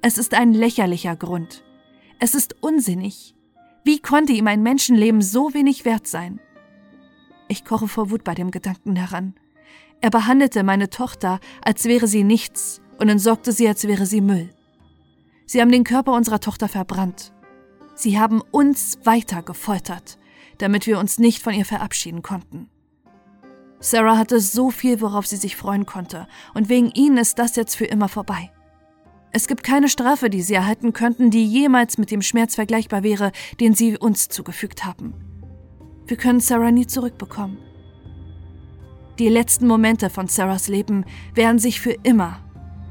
Es 0.00 0.18
ist 0.18 0.34
ein 0.34 0.52
lächerlicher 0.52 1.16
Grund. 1.16 1.64
Es 2.18 2.34
ist 2.34 2.56
unsinnig. 2.62 3.34
Wie 3.84 4.00
konnte 4.00 4.32
ihm 4.32 4.46
ein 4.46 4.62
Menschenleben 4.62 5.20
so 5.20 5.52
wenig 5.52 5.84
wert 5.84 6.06
sein? 6.06 6.40
Ich 7.48 7.64
koche 7.64 7.88
vor 7.88 8.10
Wut 8.10 8.24
bei 8.24 8.34
dem 8.34 8.50
Gedanken 8.50 8.94
daran. 8.94 9.34
Er 10.00 10.10
behandelte 10.10 10.62
meine 10.62 10.90
Tochter, 10.90 11.40
als 11.62 11.84
wäre 11.84 12.06
sie 12.06 12.24
nichts 12.24 12.80
und 12.98 13.08
entsorgte 13.08 13.52
sie, 13.52 13.68
als 13.68 13.86
wäre 13.86 14.06
sie 14.06 14.20
Müll. 14.20 14.50
Sie 15.46 15.60
haben 15.60 15.70
den 15.70 15.84
Körper 15.84 16.12
unserer 16.12 16.40
Tochter 16.40 16.68
verbrannt. 16.68 17.32
Sie 17.94 18.18
haben 18.18 18.42
uns 18.50 18.98
weiter 19.04 19.42
gefoltert, 19.42 20.18
damit 20.58 20.86
wir 20.86 20.98
uns 20.98 21.18
nicht 21.18 21.42
von 21.42 21.54
ihr 21.54 21.64
verabschieden 21.64 22.22
konnten. 22.22 22.68
Sarah 23.80 24.16
hatte 24.16 24.40
so 24.40 24.70
viel, 24.70 25.00
worauf 25.00 25.26
sie 25.26 25.36
sich 25.36 25.56
freuen 25.56 25.86
konnte, 25.86 26.26
und 26.54 26.68
wegen 26.68 26.90
ihnen 26.90 27.18
ist 27.18 27.38
das 27.38 27.56
jetzt 27.56 27.76
für 27.76 27.84
immer 27.84 28.08
vorbei. 28.08 28.50
Es 29.32 29.48
gibt 29.48 29.64
keine 29.64 29.88
Strafe, 29.88 30.30
die 30.30 30.40
sie 30.40 30.54
erhalten 30.54 30.92
könnten, 30.92 31.30
die 31.30 31.44
jemals 31.44 31.98
mit 31.98 32.10
dem 32.10 32.22
Schmerz 32.22 32.54
vergleichbar 32.54 33.02
wäre, 33.02 33.32
den 33.60 33.74
sie 33.74 33.98
uns 33.98 34.28
zugefügt 34.28 34.84
haben. 34.84 35.14
Wir 36.06 36.16
können 36.16 36.40
Sarah 36.40 36.70
nie 36.70 36.86
zurückbekommen. 36.86 37.58
Die 39.18 39.28
letzten 39.28 39.66
Momente 39.66 40.10
von 40.10 40.28
Sarahs 40.28 40.68
Leben 40.68 41.04
werden 41.34 41.58
sich 41.58 41.80
für 41.80 41.96
immer 42.02 42.40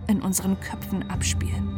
in 0.07 0.21
unseren 0.21 0.59
Köpfen 0.59 1.09
abspielen. 1.09 1.74